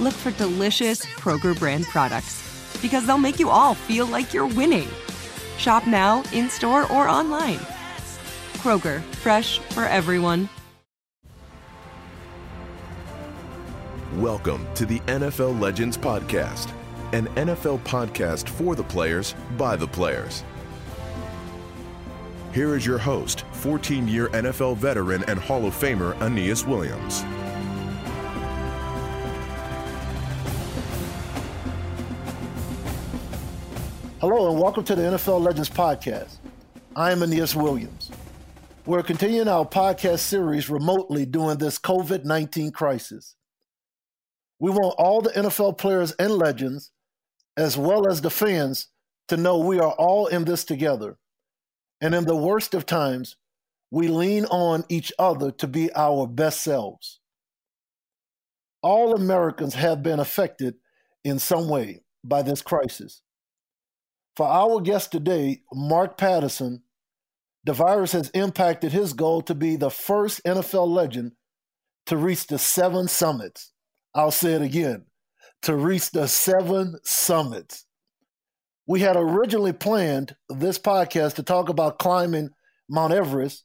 look 0.00 0.14
for 0.14 0.30
delicious 0.32 1.04
Kroger 1.04 1.58
brand 1.58 1.84
products 1.86 2.44
because 2.80 3.06
they'll 3.06 3.18
make 3.18 3.38
you 3.38 3.50
all 3.50 3.74
feel 3.74 4.06
like 4.06 4.32
you're 4.32 4.46
winning. 4.46 4.88
Shop 5.56 5.86
now, 5.86 6.22
in 6.32 6.48
store, 6.48 6.90
or 6.92 7.08
online. 7.08 7.58
Kroger, 8.58 9.02
fresh 9.16 9.58
for 9.58 9.84
everyone. 9.84 10.48
Welcome 14.16 14.66
to 14.74 14.86
the 14.86 15.00
NFL 15.00 15.60
Legends 15.60 15.96
Podcast, 15.96 16.72
an 17.12 17.26
NFL 17.36 17.80
podcast 17.80 18.48
for 18.48 18.74
the 18.74 18.82
players 18.82 19.34
by 19.56 19.76
the 19.76 19.86
players. 19.86 20.44
Here 22.52 22.74
is 22.74 22.86
your 22.86 22.98
host, 22.98 23.44
14 23.52 24.08
year 24.08 24.28
NFL 24.28 24.76
veteran 24.78 25.22
and 25.28 25.38
Hall 25.38 25.66
of 25.66 25.74
Famer 25.74 26.20
Aeneas 26.20 26.64
Williams. 26.64 27.22
Hello, 34.20 34.50
and 34.50 34.60
welcome 34.60 34.82
to 34.82 34.96
the 34.96 35.02
NFL 35.02 35.44
Legends 35.44 35.70
Podcast. 35.70 36.38
I 36.96 37.12
am 37.12 37.22
Aeneas 37.22 37.54
Williams. 37.54 38.10
We're 38.84 39.04
continuing 39.04 39.46
our 39.46 39.64
podcast 39.64 40.18
series 40.18 40.68
remotely 40.68 41.24
during 41.24 41.58
this 41.58 41.78
COVID 41.78 42.24
19 42.24 42.72
crisis. 42.72 43.36
We 44.58 44.72
want 44.72 44.96
all 44.98 45.20
the 45.20 45.30
NFL 45.30 45.78
players 45.78 46.10
and 46.18 46.32
legends, 46.32 46.90
as 47.56 47.76
well 47.76 48.08
as 48.10 48.20
the 48.20 48.28
fans, 48.28 48.88
to 49.28 49.36
know 49.36 49.58
we 49.58 49.78
are 49.78 49.92
all 49.92 50.26
in 50.26 50.44
this 50.44 50.64
together. 50.64 51.16
And 52.00 52.12
in 52.12 52.24
the 52.24 52.34
worst 52.34 52.74
of 52.74 52.86
times, 52.86 53.36
we 53.92 54.08
lean 54.08 54.46
on 54.46 54.84
each 54.88 55.12
other 55.20 55.52
to 55.52 55.68
be 55.68 55.94
our 55.94 56.26
best 56.26 56.64
selves. 56.64 57.20
All 58.82 59.14
Americans 59.14 59.74
have 59.74 60.02
been 60.02 60.18
affected 60.18 60.74
in 61.22 61.38
some 61.38 61.68
way 61.68 62.02
by 62.24 62.42
this 62.42 62.62
crisis. 62.62 63.22
For 64.38 64.46
our 64.46 64.80
guest 64.80 65.10
today, 65.10 65.62
Mark 65.72 66.16
Pattison, 66.16 66.84
the 67.64 67.72
virus 67.72 68.12
has 68.12 68.30
impacted 68.30 68.92
his 68.92 69.12
goal 69.12 69.42
to 69.42 69.54
be 69.56 69.74
the 69.74 69.90
first 69.90 70.40
NFL 70.44 70.86
legend 70.86 71.32
to 72.06 72.16
reach 72.16 72.46
the 72.46 72.56
seven 72.56 73.08
summits. 73.08 73.72
I'll 74.14 74.30
say 74.30 74.52
it 74.52 74.62
again 74.62 75.06
to 75.62 75.74
reach 75.74 76.12
the 76.12 76.28
seven 76.28 77.00
summits. 77.02 77.84
We 78.86 79.00
had 79.00 79.16
originally 79.16 79.72
planned 79.72 80.36
this 80.48 80.78
podcast 80.78 81.34
to 81.34 81.42
talk 81.42 81.68
about 81.68 81.98
climbing 81.98 82.50
Mount 82.88 83.12
Everest. 83.12 83.64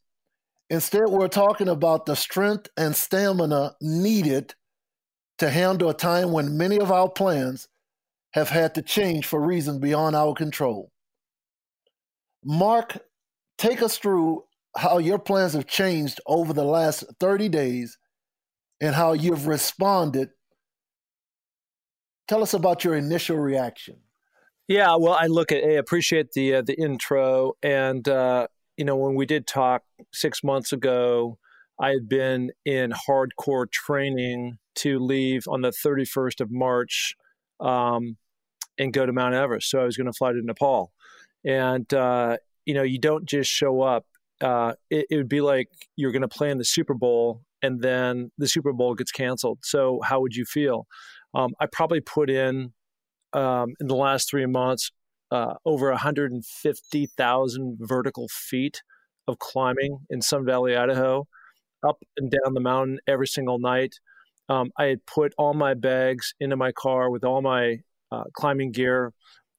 Instead, 0.72 1.08
we're 1.08 1.28
talking 1.28 1.68
about 1.68 2.08
the 2.08 2.16
strength 2.16 2.68
and 2.78 2.96
stamina 2.96 3.76
needed 3.80 4.56
to 5.38 5.52
handle 5.52 5.92
a 5.92 5.94
time 5.94 6.32
when 6.32 6.58
many 6.58 6.80
of 6.80 6.92
our 6.92 7.10
plans 7.10 7.68
have 8.34 8.50
had 8.50 8.76
to 8.76 8.82
change 8.82 9.26
for 9.26 9.40
reasons 9.40 9.80
beyond 9.80 10.16
our 10.16 10.34
control. 10.34 10.92
Mark, 12.44 12.98
take 13.58 13.82
us 13.82 13.98
through 13.98 14.44
how 14.76 14.98
your 14.98 15.20
plans 15.20 15.54
have 15.54 15.68
changed 15.68 16.20
over 16.26 16.52
the 16.52 16.64
last 16.64 17.04
30 17.20 17.48
days 17.50 17.98
and 18.82 18.96
how 18.96 19.14
you've 19.14 19.48
responded. 19.48 20.30
Tell 22.28 22.42
us 22.42 22.54
about 22.54 22.84
your 22.84 22.96
initial 22.96 23.38
reaction. 23.38 23.98
Yeah, 24.68 24.96
well, 24.96 25.14
I 25.14 25.28
look 25.28 25.52
at, 25.52 25.64
I 25.64 25.74
appreciate 25.74 26.32
the 26.32 26.56
uh, 26.56 26.62
the 26.62 26.74
intro, 26.80 27.54
and 27.62 28.08
uh, 28.08 28.48
you 28.78 28.86
know, 28.86 28.96
when 28.96 29.14
we 29.14 29.26
did 29.26 29.46
talk 29.46 29.84
six 30.14 30.42
months 30.42 30.72
ago, 30.72 31.38
I 31.80 31.90
had 31.90 32.08
been 32.08 32.52
in 32.66 32.92
hardcore 32.92 33.70
training 33.70 34.58
to 34.76 35.00
leave 35.00 35.44
on 35.50 35.62
the 35.62 35.72
31st 35.72 36.40
of 36.40 36.50
March 36.50 37.14
um, 37.60 38.18
and 38.78 38.94
go 38.94 39.06
to 39.06 39.14
Mount 39.14 39.36
Everest. 39.36 39.70
So 39.70 39.80
I 39.80 39.86
was 39.86 39.98
going 39.98 40.08
to 40.08 40.14
fly 40.14 40.32
to 40.32 40.42
Nepal. 40.42 40.92
And, 41.46 41.92
uh, 41.94 42.38
you 42.66 42.74
know, 42.74 42.84
you 42.84 43.00
don't 43.00 43.26
just 43.26 43.52
show 43.52 43.82
up. 43.82 44.06
Uh, 44.42 44.74
it, 44.90 45.06
it 45.10 45.18
would 45.18 45.30
be 45.30 45.42
like 45.42 45.70
you're 45.96 46.12
going 46.12 46.22
to 46.22 46.28
play 46.28 46.50
in 46.50 46.58
the 46.58 46.66
Super 46.66 46.94
Bowl 46.94 47.42
and 47.62 47.82
then 47.82 48.32
the 48.38 48.48
Super 48.48 48.74
Bowl 48.74 48.96
gets 48.96 49.12
canceled. 49.12 49.60
So 49.64 50.00
how 50.04 50.20
would 50.22 50.36
you 50.36 50.46
feel? 50.46 50.88
Um, 51.34 51.54
I 51.60 51.66
probably 51.66 52.02
put 52.02 52.30
in, 52.30 52.74
um, 53.34 53.74
in 53.80 53.88
the 53.88 53.96
last 53.96 54.30
three 54.30 54.46
months, 54.46 54.92
uh, 55.32 55.56
over 55.66 55.90
150,000 55.90 57.78
vertical 57.80 58.28
feet 58.30 58.84
of 59.28 59.40
climbing 59.40 60.00
in 60.10 60.22
Sun 60.22 60.46
Valley, 60.46 60.76
Idaho, 60.76 61.28
up 61.88 62.04
and 62.18 62.30
down 62.30 62.54
the 62.54 62.60
mountain 62.60 63.00
every 63.08 63.28
single 63.28 63.60
night. 63.60 63.96
Um, 64.50 64.72
I 64.78 64.86
had 64.86 65.06
put 65.06 65.34
all 65.38 65.54
my 65.54 65.74
bags 65.74 66.36
into 66.40 66.56
my 66.56 66.72
car 66.72 67.10
with 67.10 67.24
all 67.24 67.42
my 67.42 67.80
uh, 68.14 68.24
climbing 68.34 68.72
gear, 68.72 69.12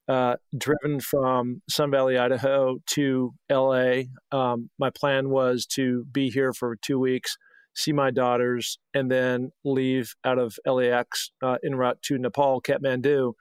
uh, 0.09 0.37
driven 0.57 1.01
from 1.01 1.63
Sun 1.69 1.91
Valley, 1.91 2.19
Idaho 2.19 2.79
to 2.89 3.33
LA. 3.51 4.03
Um, 4.31 4.71
my 4.79 4.91
plan 4.91 5.31
was 5.31 5.67
to 5.67 6.05
be 6.13 6.31
here 6.31 6.53
for 6.53 6.77
two 6.77 6.99
weeks, 6.99 7.37
see 7.75 7.93
my 7.93 8.11
daughters, 8.11 8.79
and 8.93 9.11
then 9.11 9.51
leave 9.65 10.15
out 10.25 10.39
of 10.39 10.57
LAX 10.67 11.33
uh, 11.43 11.57
en 11.65 11.75
route 11.75 12.01
to 12.03 12.19
Nepal, 12.19 12.61
Kathmandu. 12.61 13.33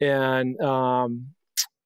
And, 0.00 0.60
um, 0.60 1.28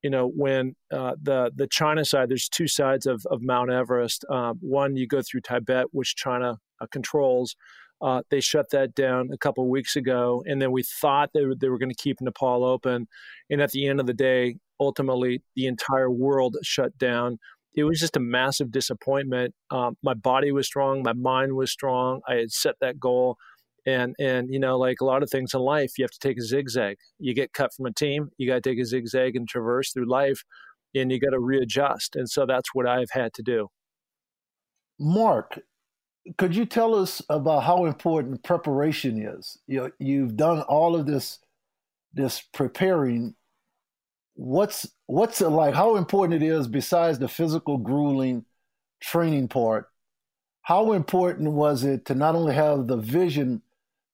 you 0.03 0.09
know, 0.09 0.27
when 0.27 0.75
uh, 0.91 1.15
the 1.21 1.51
the 1.55 1.67
China 1.67 2.05
side, 2.05 2.29
there's 2.29 2.47
two 2.47 2.67
sides 2.67 3.05
of, 3.05 3.25
of 3.29 3.41
Mount 3.41 3.69
Everest. 3.69 4.25
Um, 4.29 4.57
one, 4.61 4.95
you 4.95 5.07
go 5.07 5.21
through 5.21 5.41
Tibet, 5.41 5.87
which 5.91 6.15
China 6.15 6.57
uh, 6.79 6.85
controls, 6.91 7.55
uh, 8.01 8.21
they 8.31 8.39
shut 8.39 8.69
that 8.71 8.95
down 8.95 9.29
a 9.33 9.37
couple 9.37 9.67
weeks 9.69 9.95
ago, 9.95 10.43
and 10.45 10.61
then 10.61 10.71
we 10.71 10.83
thought 10.83 11.31
they 11.33 11.45
were, 11.45 11.55
they 11.55 11.69
were 11.69 11.77
going 11.77 11.89
to 11.89 11.95
keep 11.95 12.21
Nepal 12.21 12.63
open. 12.63 13.07
And 13.49 13.61
at 13.61 13.71
the 13.71 13.87
end 13.87 13.99
of 13.99 14.05
the 14.05 14.13
day, 14.13 14.55
ultimately 14.79 15.43
the 15.55 15.67
entire 15.67 16.09
world 16.09 16.55
shut 16.63 16.97
down. 16.97 17.39
It 17.75 17.83
was 17.83 17.99
just 17.99 18.15
a 18.15 18.21
massive 18.21 18.71
disappointment. 18.71 19.53
Um, 19.69 19.97
my 20.01 20.13
body 20.13 20.51
was 20.51 20.65
strong, 20.65 21.03
my 21.03 21.13
mind 21.13 21.53
was 21.53 21.71
strong. 21.71 22.21
I 22.27 22.35
had 22.35 22.51
set 22.51 22.75
that 22.81 22.99
goal, 22.99 23.37
and 23.85 24.15
and 24.19 24.49
you 24.49 24.59
know, 24.59 24.77
like 24.77 25.01
a 25.01 25.05
lot 25.05 25.23
of 25.23 25.29
things 25.29 25.53
in 25.53 25.59
life, 25.59 25.97
you 25.97 26.03
have 26.03 26.11
to 26.11 26.19
take 26.19 26.37
a 26.37 26.41
zigzag. 26.41 26.97
You 27.19 27.33
get 27.33 27.53
cut 27.53 27.73
from 27.73 27.85
a 27.85 27.93
team, 27.93 28.29
you 28.37 28.47
got 28.47 28.63
to 28.63 28.69
take 28.69 28.79
a 28.79 28.85
zigzag 28.85 29.35
and 29.35 29.47
traverse 29.47 29.91
through 29.91 30.09
life, 30.09 30.43
and 30.95 31.11
you 31.11 31.19
got 31.19 31.31
to 31.31 31.39
readjust. 31.39 32.15
And 32.15 32.29
so 32.29 32.45
that's 32.45 32.69
what 32.73 32.87
I've 32.87 33.11
had 33.11 33.33
to 33.33 33.43
do. 33.43 33.67
Mark, 34.99 35.59
could 36.37 36.55
you 36.55 36.65
tell 36.65 36.95
us 36.95 37.21
about 37.29 37.63
how 37.63 37.85
important 37.85 38.43
preparation 38.43 39.21
is? 39.21 39.57
You 39.67 39.79
know, 39.79 39.91
you've 39.99 40.35
done 40.35 40.61
all 40.61 40.95
of 40.95 41.05
this 41.05 41.39
this 42.13 42.41
preparing. 42.53 43.35
What's 44.35 44.87
what's 45.05 45.41
it 45.41 45.49
like? 45.49 45.73
How 45.73 45.95
important 45.95 46.41
it 46.41 46.45
is 46.45 46.67
besides 46.67 47.19
the 47.19 47.27
physical 47.27 47.77
grueling 47.77 48.45
training 49.01 49.47
part? 49.47 49.89
How 50.61 50.91
important 50.93 51.51
was 51.51 51.83
it 51.83 52.05
to 52.05 52.15
not 52.15 52.35
only 52.35 52.53
have 52.53 52.87
the 52.87 52.97
vision 52.97 53.61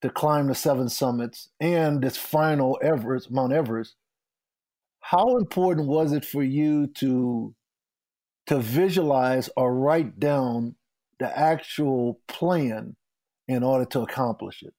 to 0.01 0.09
climb 0.09 0.47
the 0.47 0.55
seven 0.55 0.89
summits 0.89 1.49
and 1.59 2.01
this 2.01 2.17
final 2.17 2.79
Everest, 2.81 3.31
Mount 3.31 3.51
Everest? 3.53 3.95
How 5.01 5.37
important 5.37 5.87
was 5.87 6.13
it 6.13 6.25
for 6.25 6.43
you 6.43 6.87
to 6.95 7.53
to 8.47 8.59
visualize 8.59 9.49
or 9.57 9.73
write 9.73 10.19
down 10.19 10.75
the 11.19 11.37
actual 11.37 12.19
plan 12.27 12.95
in 13.47 13.63
order 13.63 13.85
to 13.85 14.01
accomplish 14.01 14.63
it? 14.63 14.73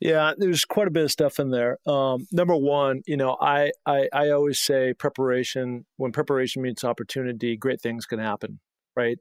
Yeah, 0.00 0.32
there's 0.36 0.64
quite 0.64 0.88
a 0.88 0.90
bit 0.90 1.04
of 1.04 1.10
stuff 1.10 1.38
in 1.38 1.50
there. 1.50 1.76
Um, 1.86 2.26
number 2.32 2.56
one, 2.56 3.02
you 3.06 3.18
know, 3.18 3.36
I, 3.38 3.70
I 3.84 4.08
I 4.14 4.30
always 4.30 4.58
say 4.58 4.94
preparation. 4.94 5.84
When 5.98 6.10
preparation 6.10 6.62
meets 6.62 6.84
opportunity, 6.84 7.56
great 7.56 7.82
things 7.82 8.06
can 8.06 8.18
happen, 8.18 8.60
right? 8.96 9.18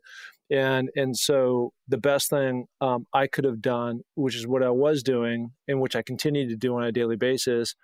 And 0.50 0.90
and 0.96 1.18
so 1.18 1.74
the 1.88 1.98
best 1.98 2.30
thing 2.30 2.68
um, 2.80 3.08
I 3.14 3.28
could 3.28 3.44
have 3.44 3.62
done, 3.62 4.02
which 4.16 4.36
is 4.36 4.48
what 4.48 4.64
I 4.64 4.70
was 4.70 5.04
doing, 5.04 5.52
and 5.68 5.82
which 5.82 5.98
I 5.98 6.02
continue 6.02 6.48
to 6.48 6.56
do 6.56 6.78
on 6.78 6.86
a 6.86 6.94
daily 6.94 7.18
basis, 7.18 7.76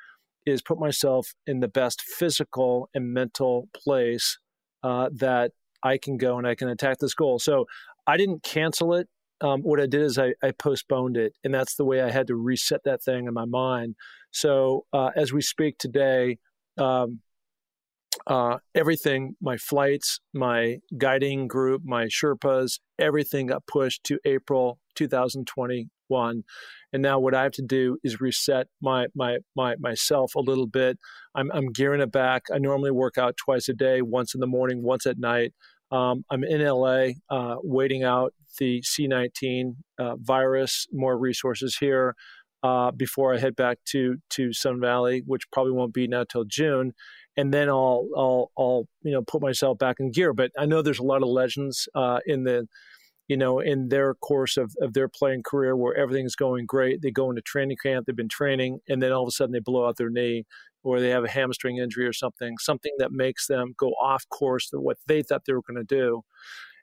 is 0.45 0.61
put 0.61 0.79
myself 0.79 1.33
in 1.45 1.59
the 1.59 1.67
best 1.67 2.01
physical 2.01 2.89
and 2.93 3.13
mental 3.13 3.67
place 3.75 4.39
uh, 4.83 5.09
that 5.13 5.51
I 5.83 5.97
can 5.97 6.17
go 6.17 6.37
and 6.37 6.47
I 6.47 6.55
can 6.55 6.69
attack 6.69 6.99
this 6.99 7.13
goal. 7.13 7.39
So 7.39 7.65
I 8.07 8.17
didn't 8.17 8.43
cancel 8.43 8.93
it. 8.93 9.07
Um, 9.41 9.61
what 9.61 9.81
I 9.81 9.85
did 9.85 10.01
is 10.01 10.17
I, 10.17 10.33
I, 10.41 10.51
postponed 10.51 11.17
it, 11.17 11.33
and 11.43 11.53
that's 11.53 11.75
the 11.75 11.83
way 11.83 12.01
I 12.01 12.09
had 12.09 12.27
to 12.27 12.35
reset 12.35 12.81
that 12.85 13.03
thing 13.03 13.27
in 13.27 13.33
my 13.33 13.43
mind. 13.43 13.95
So 14.31 14.85
uh, 14.93 15.09
as 15.15 15.33
we 15.33 15.41
speak 15.41 15.77
today, 15.77 16.37
um, 16.77 17.19
uh, 18.27 18.57
everything, 18.73 19.35
my 19.41 19.57
flights, 19.57 20.19
my 20.33 20.77
guiding 20.97 21.47
group, 21.47 21.81
my 21.85 22.05
Sherpas, 22.05 22.79
everything 22.97 23.47
got 23.47 23.67
pushed 23.67 24.03
to 24.05 24.19
April 24.25 24.79
2021. 24.95 26.43
And 26.93 27.01
now 27.01 27.19
what 27.19 27.35
I 27.35 27.43
have 27.43 27.51
to 27.53 27.61
do 27.61 27.97
is 28.03 28.21
reset 28.21 28.67
my 28.81 29.07
my 29.15 29.39
my 29.55 29.75
myself 29.79 30.35
a 30.35 30.39
little 30.39 30.67
bit. 30.67 30.97
I'm 31.35 31.51
I'm 31.51 31.71
gearing 31.71 32.01
it 32.01 32.11
back. 32.11 32.43
I 32.53 32.57
normally 32.57 32.91
work 32.91 33.17
out 33.17 33.35
twice 33.37 33.67
a 33.67 33.73
day, 33.73 34.01
once 34.01 34.33
in 34.33 34.39
the 34.39 34.47
morning, 34.47 34.81
once 34.81 35.05
at 35.05 35.17
night. 35.17 35.53
Um, 35.95 36.25
I'm 36.29 36.43
in 36.43 36.61
LA 36.61 37.11
uh, 37.29 37.55
waiting 37.63 38.03
out 38.03 38.33
the 38.59 38.81
C19 38.81 39.75
uh, 39.97 40.15
virus, 40.17 40.87
more 40.91 41.17
resources 41.17 41.77
here 41.79 42.15
uh, 42.63 42.91
before 42.91 43.33
I 43.33 43.37
head 43.37 43.55
back 43.55 43.77
to 43.91 44.17
to 44.31 44.51
Sun 44.51 44.81
Valley, 44.81 45.23
which 45.25 45.49
probably 45.53 45.71
won't 45.71 45.93
be 45.93 46.07
now 46.07 46.25
till 46.29 46.43
June. 46.43 46.91
And 47.37 47.53
then 47.53 47.69
I'll 47.69 48.07
I'll 48.15 48.51
I'll 48.57 48.87
you 49.03 49.13
know 49.13 49.21
put 49.21 49.41
myself 49.41 49.77
back 49.77 49.97
in 49.99 50.11
gear. 50.11 50.33
But 50.33 50.51
I 50.59 50.65
know 50.65 50.81
there's 50.81 50.99
a 50.99 51.03
lot 51.03 51.23
of 51.23 51.29
legends 51.29 51.87
uh, 51.95 52.19
in 52.25 52.43
the 52.43 52.67
you 53.29 53.37
know 53.37 53.59
in 53.59 53.87
their 53.87 54.15
course 54.15 54.57
of, 54.57 54.73
of 54.81 54.93
their 54.93 55.07
playing 55.07 55.43
career 55.43 55.77
where 55.77 55.95
everything's 55.95 56.35
going 56.35 56.65
great. 56.65 57.01
They 57.03 57.11
go 57.11 57.29
into 57.29 57.41
training 57.41 57.77
camp, 57.81 58.05
they've 58.05 58.15
been 58.15 58.27
training, 58.27 58.79
and 58.89 59.01
then 59.01 59.13
all 59.13 59.23
of 59.23 59.29
a 59.29 59.31
sudden 59.31 59.53
they 59.53 59.59
blow 59.59 59.87
out 59.87 59.95
their 59.95 60.09
knee 60.09 60.43
or 60.85 60.99
they 60.99 61.09
have 61.09 61.23
a 61.23 61.29
hamstring 61.29 61.77
injury 61.77 62.05
or 62.05 62.13
something, 62.13 62.55
something 62.59 62.91
that 62.99 63.11
makes 63.11 63.47
them 63.47 63.73
go 63.77 63.89
off 64.01 64.23
course 64.29 64.69
to 64.69 64.79
what 64.79 64.97
they 65.07 65.23
thought 65.23 65.41
they 65.45 65.53
were 65.53 65.63
going 65.67 65.83
to 65.85 65.95
do. 65.95 66.21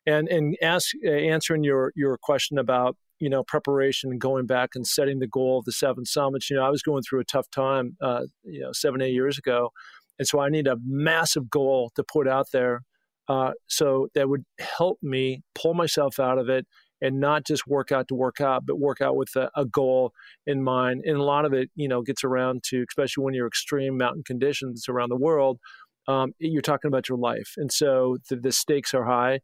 And 0.04 0.28
and 0.28 0.56
ask, 0.60 0.90
uh, 1.06 1.10
answering 1.10 1.62
your 1.62 1.92
your 1.94 2.18
question 2.20 2.58
about 2.58 2.96
you 3.20 3.30
know 3.30 3.44
preparation 3.44 4.10
and 4.10 4.20
going 4.20 4.46
back 4.46 4.70
and 4.74 4.84
setting 4.84 5.20
the 5.20 5.28
goal 5.28 5.60
of 5.60 5.64
the 5.64 5.72
seven 5.72 6.04
summits. 6.04 6.50
You 6.50 6.56
know, 6.56 6.64
I 6.64 6.70
was 6.70 6.82
going 6.82 7.02
through 7.02 7.20
a 7.20 7.24
tough 7.24 7.48
time, 7.50 7.96
uh, 8.00 8.22
you 8.42 8.60
know, 8.60 8.72
seven 8.72 9.00
eight 9.00 9.12
years 9.12 9.38
ago, 9.38 9.70
and 10.18 10.26
so 10.26 10.40
I 10.40 10.48
need 10.48 10.66
a 10.66 10.76
massive 10.84 11.48
goal 11.48 11.92
to 11.94 12.02
put 12.02 12.26
out 12.26 12.48
there, 12.52 12.82
uh, 13.28 13.52
so 13.68 14.08
that 14.16 14.28
would 14.28 14.44
help 14.58 14.98
me 15.02 15.42
pull 15.54 15.74
myself 15.74 16.18
out 16.18 16.38
of 16.38 16.48
it 16.48 16.66
and 17.02 17.18
not 17.18 17.44
just 17.44 17.66
work 17.66 17.90
out 17.90 18.08
to 18.08 18.14
work 18.14 18.40
out, 18.40 18.64
but 18.64 18.78
work 18.78 19.00
out 19.00 19.16
with 19.16 19.34
a, 19.34 19.50
a, 19.56 19.66
goal 19.66 20.12
in 20.46 20.62
mind. 20.62 21.02
And 21.04 21.16
a 21.16 21.22
lot 21.22 21.44
of 21.44 21.52
it, 21.52 21.68
you 21.74 21.88
know, 21.88 22.00
gets 22.00 22.22
around 22.22 22.62
to, 22.68 22.84
especially 22.88 23.24
when 23.24 23.34
you're 23.34 23.48
extreme 23.48 23.98
mountain 23.98 24.22
conditions 24.22 24.88
around 24.88 25.08
the 25.08 25.16
world, 25.16 25.58
um, 26.06 26.32
you're 26.38 26.62
talking 26.62 26.88
about 26.88 27.08
your 27.08 27.18
life. 27.18 27.54
And 27.56 27.72
so 27.72 28.18
the, 28.30 28.36
the, 28.36 28.52
stakes 28.52 28.94
are 28.94 29.04
high. 29.04 29.40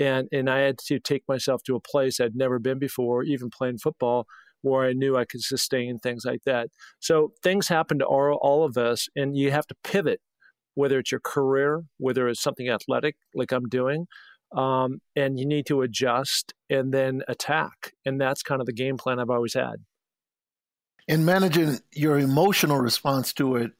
And, 0.00 0.26
and 0.32 0.48
I 0.48 0.60
had 0.60 0.78
to 0.86 0.98
take 0.98 1.22
myself 1.28 1.62
to 1.64 1.76
a 1.76 1.80
place 1.80 2.18
I'd 2.18 2.34
never 2.34 2.58
been 2.58 2.78
before, 2.78 3.22
even 3.22 3.50
playing 3.50 3.78
football, 3.78 4.26
where 4.62 4.86
I 4.86 4.94
knew 4.94 5.16
I 5.16 5.26
could 5.26 5.42
sustain 5.42 5.98
things 5.98 6.24
like 6.24 6.44
that. 6.44 6.68
So 6.98 7.32
things 7.42 7.68
happen 7.68 7.98
to 7.98 8.06
all, 8.06 8.38
all 8.40 8.64
of 8.64 8.78
us, 8.78 9.08
and 9.14 9.36
you 9.36 9.50
have 9.50 9.66
to 9.66 9.74
pivot, 9.84 10.20
whether 10.74 10.98
it's 10.98 11.12
your 11.12 11.20
career, 11.20 11.84
whether 11.98 12.26
it's 12.28 12.42
something 12.42 12.70
athletic 12.70 13.16
like 13.34 13.52
I'm 13.52 13.68
doing, 13.68 14.06
um, 14.56 15.00
and 15.16 15.38
you 15.38 15.46
need 15.46 15.66
to 15.66 15.82
adjust 15.82 16.54
and 16.70 16.92
then 16.92 17.22
attack. 17.28 17.92
And 18.04 18.20
that's 18.20 18.42
kind 18.42 18.60
of 18.60 18.66
the 18.66 18.72
game 18.72 18.96
plan 18.96 19.18
I've 19.18 19.30
always 19.30 19.54
had. 19.54 19.76
In 21.08 21.24
managing 21.24 21.78
your 21.92 22.18
emotional 22.18 22.78
response 22.78 23.32
to 23.34 23.56
it, 23.56 23.72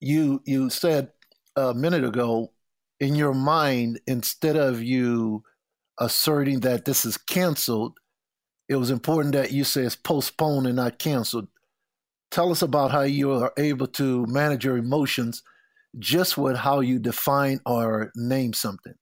you 0.00 0.40
you 0.46 0.70
said 0.70 1.10
a 1.56 1.74
minute 1.74 2.04
ago, 2.04 2.52
in 3.00 3.14
your 3.14 3.34
mind, 3.34 4.00
instead 4.06 4.56
of 4.56 4.82
you 4.82 5.42
asserting 5.98 6.60
that 6.60 6.84
this 6.84 7.04
is 7.04 7.16
canceled, 7.16 7.98
it 8.68 8.76
was 8.76 8.90
important 8.90 9.34
that 9.34 9.52
you 9.52 9.64
say 9.64 9.82
it's 9.82 9.96
postponed 9.96 10.66
and 10.66 10.76
not 10.76 10.98
canceled. 10.98 11.48
Tell 12.30 12.50
us 12.50 12.62
about 12.62 12.90
how 12.90 13.02
you 13.02 13.32
are 13.32 13.52
able 13.56 13.86
to 13.88 14.26
manage 14.26 14.64
your 14.64 14.76
emotions 14.76 15.42
just 15.98 16.36
with 16.36 16.56
how 16.56 16.80
you 16.80 16.98
define 16.98 17.60
or 17.64 18.12
name 18.14 18.52
something. 18.52 18.94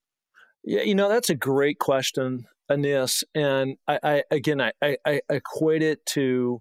Yeah, 0.66 0.82
you 0.82 0.96
know, 0.96 1.08
that's 1.08 1.30
a 1.30 1.34
great 1.36 1.78
question, 1.78 2.46
Aeneas. 2.68 3.22
And 3.36 3.76
I, 3.86 4.00
I 4.02 4.22
again, 4.32 4.60
I, 4.60 4.72
I, 4.82 4.98
I 5.06 5.20
equate 5.30 5.82
it 5.82 6.04
to 6.06 6.60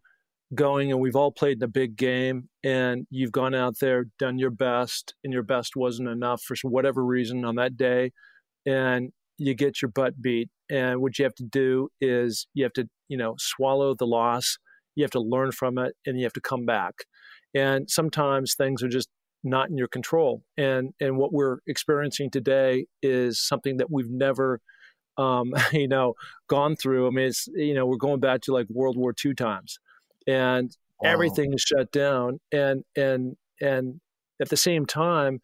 going 0.53 0.91
and 0.91 1.01
we've 1.01 1.15
all 1.15 1.31
played 1.31 1.57
in 1.57 1.63
a 1.63 1.67
big 1.67 1.95
game 1.97 2.49
and 2.63 3.07
you've 3.09 3.31
gone 3.31 3.55
out 3.55 3.79
there, 3.81 4.05
done 4.19 4.37
your 4.37 4.51
best, 4.51 5.15
and 5.23 5.33
your 5.33 5.41
best 5.41 5.75
wasn't 5.75 6.07
enough 6.07 6.43
for 6.43 6.55
whatever 6.63 7.03
reason 7.03 7.43
on 7.45 7.55
that 7.55 7.77
day. 7.77 8.11
And 8.67 9.11
you 9.39 9.55
get 9.55 9.81
your 9.81 9.89
butt 9.89 10.21
beat. 10.21 10.49
And 10.69 11.01
what 11.01 11.17
you 11.17 11.25
have 11.25 11.35
to 11.35 11.43
do 11.43 11.89
is 11.99 12.47
you 12.53 12.63
have 12.63 12.73
to, 12.73 12.87
you 13.09 13.17
know, 13.17 13.35
swallow 13.39 13.95
the 13.95 14.05
loss. 14.05 14.57
You 14.95 15.03
have 15.03 15.11
to 15.11 15.19
learn 15.19 15.51
from 15.51 15.79
it 15.79 15.95
and 16.05 16.19
you 16.19 16.25
have 16.25 16.33
to 16.33 16.41
come 16.41 16.65
back. 16.65 16.93
And 17.55 17.89
sometimes 17.89 18.53
things 18.53 18.83
are 18.83 18.87
just 18.87 19.09
not 19.45 19.69
in 19.69 19.77
your 19.77 19.87
control. 19.87 20.43
And 20.57 20.93
and 20.99 21.17
what 21.17 21.31
we're 21.31 21.59
experiencing 21.67 22.29
today 22.31 22.87
is 23.01 23.39
something 23.39 23.77
that 23.77 23.89
we've 23.89 24.09
never 24.09 24.59
um, 25.17 25.53
you 25.71 25.87
know 25.87 26.15
gone 26.47 26.75
through. 26.75 27.07
I 27.07 27.11
mean, 27.11 27.27
it's 27.27 27.47
you 27.53 27.73
know 27.73 27.85
we're 27.85 27.97
going 27.97 28.19
back 28.19 28.41
to 28.41 28.53
like 28.53 28.67
World 28.69 28.97
War 28.97 29.13
II 29.23 29.33
times, 29.35 29.79
and 30.27 30.75
wow. 31.01 31.11
everything 31.11 31.53
is 31.53 31.61
shut 31.61 31.91
down. 31.91 32.39
And 32.51 32.83
and 32.95 33.37
and 33.61 34.01
at 34.41 34.49
the 34.49 34.57
same 34.57 34.85
time, 34.85 35.39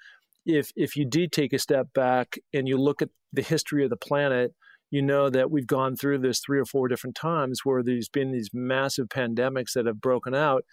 if 0.45 0.71
if 0.75 0.95
you 0.95 1.05
did 1.05 1.31
take 1.31 1.53
a 1.53 1.59
step 1.59 1.87
back 1.93 2.37
and 2.53 2.67
you 2.67 2.77
look 2.77 3.01
at 3.01 3.09
the 3.33 3.41
history 3.41 3.83
of 3.83 3.89
the 3.89 3.97
planet, 3.97 4.53
you 4.89 5.01
know 5.01 5.29
that 5.29 5.49
we've 5.51 5.67
gone 5.67 5.95
through 5.95 6.19
this 6.19 6.39
three 6.39 6.59
or 6.59 6.65
four 6.65 6.87
different 6.87 7.15
times 7.15 7.61
where 7.63 7.81
there's 7.81 8.09
been 8.09 8.31
these 8.31 8.49
massive 8.53 9.07
pandemics 9.07 9.73
that 9.73 9.85
have 9.85 10.01
broken 10.01 10.35
out 10.35 10.65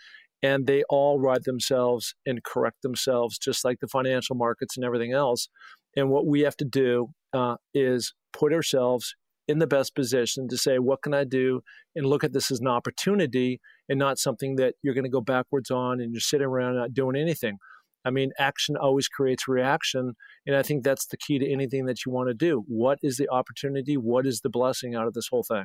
and 0.42 0.66
they 0.66 0.82
all 0.88 1.18
ride 1.18 1.44
themselves 1.44 2.14
and 2.24 2.44
correct 2.44 2.82
themselves, 2.82 3.38
just 3.38 3.64
like 3.64 3.80
the 3.80 3.88
financial 3.88 4.36
markets 4.36 4.76
and 4.76 4.84
everything 4.84 5.12
else. 5.12 5.48
And 5.96 6.10
what 6.10 6.26
we 6.26 6.40
have 6.40 6.56
to 6.58 6.64
do 6.64 7.08
uh, 7.32 7.56
is 7.74 8.14
put 8.32 8.52
ourselves 8.52 9.14
in 9.48 9.58
the 9.58 9.66
best 9.66 9.94
position 9.94 10.46
to 10.48 10.56
say, 10.56 10.78
what 10.78 11.02
can 11.02 11.14
I 11.14 11.24
do? 11.24 11.62
And 11.96 12.06
look 12.06 12.22
at 12.22 12.32
this 12.32 12.50
as 12.50 12.60
an 12.60 12.68
opportunity 12.68 13.60
and 13.88 13.98
not 13.98 14.18
something 14.18 14.56
that 14.56 14.74
you're 14.82 14.94
going 14.94 15.04
to 15.04 15.10
go 15.10 15.22
backwards 15.22 15.70
on 15.70 16.00
and 16.00 16.12
you're 16.12 16.20
sitting 16.20 16.46
around 16.46 16.76
not 16.76 16.92
doing 16.92 17.16
anything. 17.16 17.56
I 18.04 18.10
mean, 18.10 18.30
action 18.38 18.76
always 18.76 19.08
creates 19.08 19.48
reaction. 19.48 20.14
And 20.46 20.54
I 20.54 20.62
think 20.62 20.84
that's 20.84 21.06
the 21.06 21.16
key 21.16 21.38
to 21.38 21.50
anything 21.50 21.86
that 21.86 22.04
you 22.04 22.12
want 22.12 22.28
to 22.28 22.34
do. 22.34 22.64
What 22.68 22.98
is 23.02 23.16
the 23.16 23.28
opportunity? 23.30 23.96
What 23.96 24.26
is 24.26 24.40
the 24.40 24.50
blessing 24.50 24.94
out 24.94 25.06
of 25.06 25.14
this 25.14 25.28
whole 25.28 25.42
thing? 25.42 25.64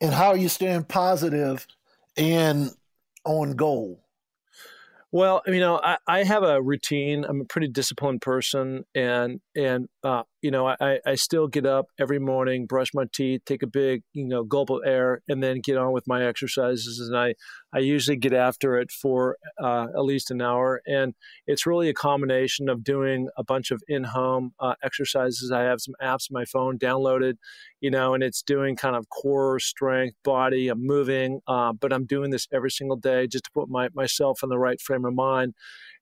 And 0.00 0.14
how 0.14 0.28
are 0.28 0.36
you 0.36 0.48
staying 0.48 0.84
positive 0.84 1.66
and 2.16 2.70
on 3.24 3.52
goal? 3.52 4.03
Well, 5.14 5.42
you 5.46 5.60
know, 5.60 5.80
I, 5.80 5.98
I 6.08 6.24
have 6.24 6.42
a 6.42 6.60
routine. 6.60 7.24
I'm 7.24 7.40
a 7.40 7.44
pretty 7.44 7.68
disciplined 7.68 8.20
person, 8.20 8.84
and 8.96 9.40
and 9.54 9.86
uh, 10.02 10.24
you 10.44 10.50
know, 10.50 10.68
I, 10.68 10.98
I 11.06 11.14
still 11.14 11.48
get 11.48 11.66
up 11.66 11.86
every 11.98 12.18
morning, 12.18 12.66
brush 12.66 12.90
my 12.94 13.06
teeth, 13.12 13.42
take 13.46 13.62
a 13.62 13.66
big 13.66 14.02
you 14.12 14.26
know 14.26 14.44
gulp 14.44 14.70
of 14.70 14.80
air, 14.84 15.22
and 15.28 15.42
then 15.42 15.60
get 15.60 15.76
on 15.76 15.92
with 15.92 16.04
my 16.06 16.24
exercises. 16.24 17.00
And 17.00 17.16
I 17.18 17.34
I 17.72 17.78
usually 17.78 18.16
get 18.16 18.32
after 18.32 18.78
it 18.78 18.90
for 18.90 19.36
uh, 19.62 19.86
at 19.96 20.04
least 20.04 20.30
an 20.30 20.42
hour, 20.42 20.80
and 20.86 21.14
it's 21.46 21.66
really 21.66 21.88
a 21.88 21.94
combination 21.94 22.68
of 22.68 22.84
doing 22.84 23.28
a 23.36 23.44
bunch 23.44 23.70
of 23.70 23.82
in-home 23.88 24.52
uh, 24.60 24.74
exercises. 24.82 25.50
I 25.50 25.62
have 25.62 25.80
some 25.80 25.94
apps 26.02 26.30
on 26.30 26.32
my 26.32 26.44
phone 26.44 26.78
downloaded, 26.78 27.34
you 27.80 27.90
know, 27.90 28.14
and 28.14 28.22
it's 28.22 28.42
doing 28.42 28.76
kind 28.76 28.96
of 28.96 29.08
core 29.08 29.58
strength, 29.60 30.16
body. 30.24 30.68
I'm 30.68 30.86
moving, 30.86 31.40
uh, 31.46 31.72
but 31.72 31.92
I'm 31.92 32.04
doing 32.06 32.30
this 32.30 32.46
every 32.52 32.70
single 32.70 32.96
day 32.96 33.26
just 33.26 33.44
to 33.44 33.50
put 33.54 33.68
my 33.68 33.88
myself 33.94 34.42
in 34.42 34.48
the 34.48 34.58
right 34.58 34.80
frame 34.80 34.94
frame 34.94 35.04
of 35.04 35.14
mind. 35.14 35.54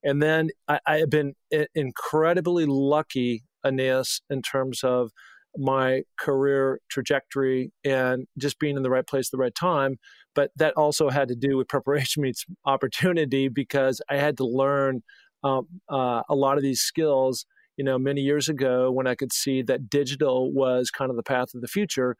And 0.05 0.23
then 0.23 0.51
I, 0.69 0.81
I 0.87 0.99
have 0.99 1.11
been 1.11 1.35
incredibly 1.75 2.67
lucky, 2.67 3.45
Aeneas, 3.65 4.23
in 4.31 4.43
terms 4.43 4.83
of 4.83 5.11
my 5.57 6.03
career 6.19 6.81
trajectory 6.89 7.73
and 7.85 8.27
just 8.39 8.59
being 8.59 8.77
in 8.77 8.83
the 8.83 8.91
right 8.91 9.07
place 9.07 9.29
at 9.29 9.33
the 9.33 9.39
right 9.39 9.55
time. 9.55 9.97
But 10.35 10.51
that 10.57 10.75
also 10.75 11.11
had 11.11 11.29
to 11.29 11.35
do 11.35 11.57
with 11.57 11.69
preparation 11.69 12.23
meets 12.23 12.45
opportunity 12.65 13.49
because 13.49 14.01
I 14.09 14.17
had 14.17 14.37
to 14.39 14.47
learn 14.47 15.03
um, 15.45 15.67
uh, 15.89 16.23
a 16.29 16.35
lot 16.35 16.57
of 16.57 16.63
these 16.63 16.81
skills. 16.81 17.45
You 17.77 17.85
know, 17.85 17.99
many 17.99 18.21
years 18.21 18.49
ago 18.49 18.91
when 18.91 19.07
I 19.07 19.15
could 19.15 19.33
see 19.33 19.63
that 19.63 19.89
digital 19.89 20.53
was 20.53 20.91
kind 20.91 21.11
of 21.11 21.17
the 21.17 21.23
path 21.23 21.55
of 21.55 21.63
the 21.63 21.69
future. 21.69 22.17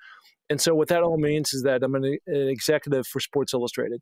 And 0.49 0.61
so, 0.61 0.75
what 0.75 0.89
that 0.89 1.03
all 1.03 1.19
means 1.19 1.53
is 1.53 1.63
that 1.63 1.83
I'm 1.83 1.95
an, 1.95 2.05
an 2.27 2.49
executive 2.49 3.07
for 3.07 3.21
Sports 3.21 3.55
Illustrated. 3.55 4.01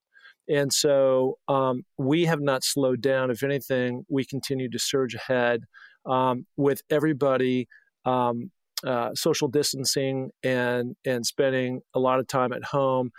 And 0.48 0.72
so 0.72 1.38
um, 1.48 1.84
we 1.96 2.24
have 2.24 2.40
not 2.40 2.64
slowed 2.64 3.00
down. 3.00 3.30
If 3.30 3.42
anything, 3.42 4.04
we 4.08 4.24
continue 4.24 4.68
to 4.70 4.78
surge 4.78 5.14
ahead 5.14 5.62
um, 6.06 6.46
with 6.56 6.82
everybody 6.90 7.68
um, 8.04 8.50
uh, 8.86 9.14
social 9.14 9.48
distancing 9.48 10.30
and 10.42 10.96
and 11.04 11.26
spending 11.26 11.80
a 11.94 11.98
lot 11.98 12.18
of 12.18 12.26
time 12.26 12.52
at 12.52 12.64
home. 12.64 13.10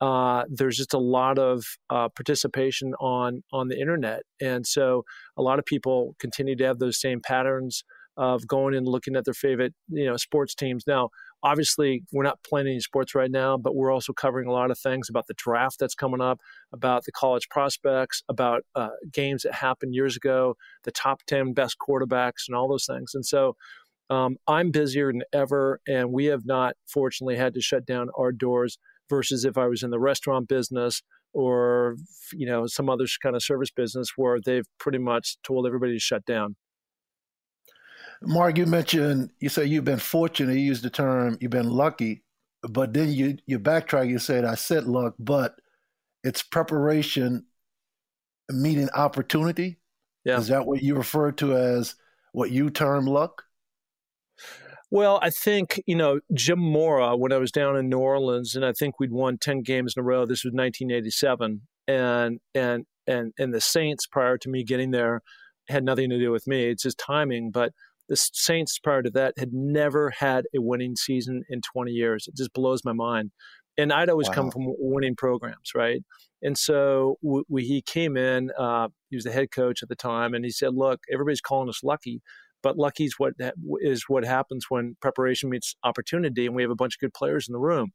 Uh, 0.00 0.44
there's 0.48 0.76
just 0.76 0.94
a 0.94 0.98
lot 0.98 1.40
of 1.40 1.64
uh, 1.90 2.08
participation 2.10 2.94
on 3.00 3.42
on 3.52 3.68
the 3.68 3.80
internet, 3.80 4.22
and 4.40 4.66
so 4.66 5.04
a 5.36 5.42
lot 5.42 5.58
of 5.58 5.64
people 5.64 6.14
continue 6.20 6.54
to 6.54 6.64
have 6.64 6.78
those 6.78 7.00
same 7.00 7.20
patterns 7.20 7.82
of 8.18 8.46
going 8.46 8.74
and 8.74 8.86
looking 8.86 9.16
at 9.16 9.24
their 9.24 9.32
favorite 9.32 9.72
you 9.88 10.04
know 10.04 10.16
sports 10.16 10.54
teams. 10.54 10.84
Now, 10.86 11.08
obviously, 11.42 12.02
we're 12.12 12.24
not 12.24 12.42
playing 12.42 12.66
any 12.66 12.80
sports 12.80 13.14
right 13.14 13.30
now, 13.30 13.56
but 13.56 13.74
we're 13.74 13.92
also 13.92 14.12
covering 14.12 14.48
a 14.48 14.52
lot 14.52 14.70
of 14.70 14.78
things 14.78 15.08
about 15.08 15.28
the 15.28 15.34
draft 15.34 15.76
that's 15.78 15.94
coming 15.94 16.20
up, 16.20 16.40
about 16.72 17.04
the 17.04 17.12
college 17.12 17.48
prospects, 17.48 18.22
about 18.28 18.64
uh, 18.74 18.90
games 19.12 19.44
that 19.44 19.54
happened 19.54 19.94
years 19.94 20.16
ago, 20.16 20.56
the 20.84 20.92
top 20.92 21.22
ten 21.26 21.54
best 21.54 21.76
quarterbacks, 21.80 22.48
and 22.48 22.56
all 22.56 22.68
those 22.68 22.86
things. 22.86 23.12
And 23.14 23.24
so. 23.24 23.56
Um, 24.10 24.38
I'm 24.46 24.70
busier 24.70 25.12
than 25.12 25.20
ever, 25.34 25.80
and 25.86 26.10
we 26.10 26.24
have 26.26 26.46
not, 26.46 26.76
fortunately, 26.86 27.36
had 27.36 27.52
to 27.52 27.60
shut 27.60 27.84
down 27.84 28.08
our 28.18 28.32
doors. 28.32 28.78
Versus 29.10 29.44
if 29.44 29.58
I 29.58 29.66
was 29.66 29.82
in 29.82 29.90
the 29.90 29.98
restaurant 29.98 30.48
business 30.48 31.02
or 31.34 31.96
you 32.32 32.46
know 32.46 32.66
some 32.66 32.88
other 32.88 33.06
kind 33.22 33.36
of 33.36 33.42
service 33.42 33.70
business 33.70 34.12
where 34.16 34.38
they've 34.44 34.66
pretty 34.78 34.98
much 34.98 35.36
told 35.42 35.66
everybody 35.66 35.92
to 35.92 35.98
shut 35.98 36.24
down. 36.24 36.56
Mark, 38.22 38.58
you 38.58 38.66
mentioned 38.66 39.30
you 39.40 39.48
say 39.48 39.64
you've 39.64 39.84
been 39.84 39.98
fortunate. 39.98 40.54
You 40.54 40.60
used 40.60 40.82
the 40.82 40.90
term 40.90 41.38
you've 41.40 41.50
been 41.50 41.70
lucky, 41.70 42.24
but 42.62 42.92
then 42.92 43.10
you 43.12 43.38
you 43.46 43.58
backtrack. 43.58 44.08
You 44.08 44.18
said 44.18 44.44
I 44.44 44.54
said 44.54 44.84
luck, 44.84 45.14
but 45.18 45.56
it's 46.24 46.42
preparation 46.42 47.46
meeting 48.48 48.88
opportunity. 48.94 49.78
Yeah. 50.24 50.38
Is 50.38 50.48
that 50.48 50.66
what 50.66 50.82
you 50.82 50.96
refer 50.96 51.32
to 51.32 51.56
as 51.56 51.94
what 52.32 52.50
you 52.50 52.70
term 52.70 53.06
luck? 53.06 53.44
Well, 54.90 55.18
I 55.22 55.30
think, 55.30 55.82
you 55.86 55.94
know, 55.94 56.20
Jim 56.32 56.58
Mora, 56.58 57.14
when 57.16 57.32
I 57.32 57.36
was 57.36 57.52
down 57.52 57.76
in 57.76 57.90
New 57.90 57.98
Orleans, 57.98 58.54
and 58.54 58.64
I 58.64 58.72
think 58.72 58.98
we'd 58.98 59.12
won 59.12 59.36
10 59.36 59.62
games 59.62 59.94
in 59.96 60.00
a 60.00 60.04
row, 60.04 60.24
this 60.24 60.44
was 60.44 60.52
1987. 60.52 61.60
And, 61.86 62.40
and, 62.54 62.86
and, 63.06 63.32
and 63.38 63.54
the 63.54 63.60
Saints, 63.60 64.06
prior 64.06 64.38
to 64.38 64.48
me 64.48 64.64
getting 64.64 64.90
there, 64.90 65.20
had 65.68 65.84
nothing 65.84 66.08
to 66.08 66.18
do 66.18 66.30
with 66.30 66.46
me. 66.46 66.70
It's 66.70 66.82
just 66.82 66.98
timing. 66.98 67.50
But 67.50 67.72
the 68.08 68.16
Saints 68.16 68.78
prior 68.78 69.02
to 69.02 69.10
that 69.10 69.34
had 69.38 69.52
never 69.52 70.10
had 70.10 70.46
a 70.54 70.60
winning 70.60 70.96
season 70.96 71.42
in 71.48 71.60
20 71.60 71.90
years. 71.92 72.26
It 72.26 72.36
just 72.36 72.52
blows 72.52 72.84
my 72.84 72.92
mind. 72.92 73.30
And 73.76 73.92
I'd 73.92 74.08
always 74.08 74.28
wow. 74.28 74.34
come 74.34 74.50
from 74.50 74.66
winning 74.78 75.14
programs, 75.14 75.70
right? 75.74 76.02
And 76.42 76.56
so 76.56 77.16
we, 77.22 77.64
he 77.64 77.82
came 77.82 78.16
in. 78.16 78.50
Uh, 78.58 78.88
he 79.10 79.16
was 79.16 79.24
the 79.24 79.32
head 79.32 79.50
coach 79.50 79.82
at 79.82 79.88
the 79.88 79.96
time, 79.96 80.34
and 80.34 80.44
he 80.44 80.50
said, 80.50 80.74
"Look, 80.74 81.00
everybody's 81.12 81.40
calling 81.40 81.68
us 81.68 81.82
lucky, 81.82 82.20
but 82.62 82.76
lucky 82.76 83.04
is 83.04 83.14
what 83.18 83.34
is 83.80 84.04
what 84.08 84.24
happens 84.24 84.66
when 84.68 84.96
preparation 85.00 85.50
meets 85.50 85.74
opportunity, 85.84 86.46
and 86.46 86.54
we 86.54 86.62
have 86.62 86.70
a 86.70 86.76
bunch 86.76 86.94
of 86.94 87.00
good 87.00 87.14
players 87.14 87.48
in 87.48 87.52
the 87.52 87.58
room." 87.58 87.90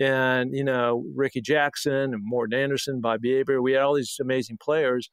And 0.00 0.54
you 0.54 0.64
know, 0.64 1.04
Rickey 1.14 1.40
Jackson 1.40 2.12
and 2.12 2.22
Morten 2.22 2.58
Andersen, 2.58 3.00
Bobby 3.00 3.36
Hebert, 3.36 3.62
we 3.62 3.72
had 3.72 3.82
all 3.82 3.94
these 3.94 4.16
amazing 4.20 4.58
players 4.60 5.08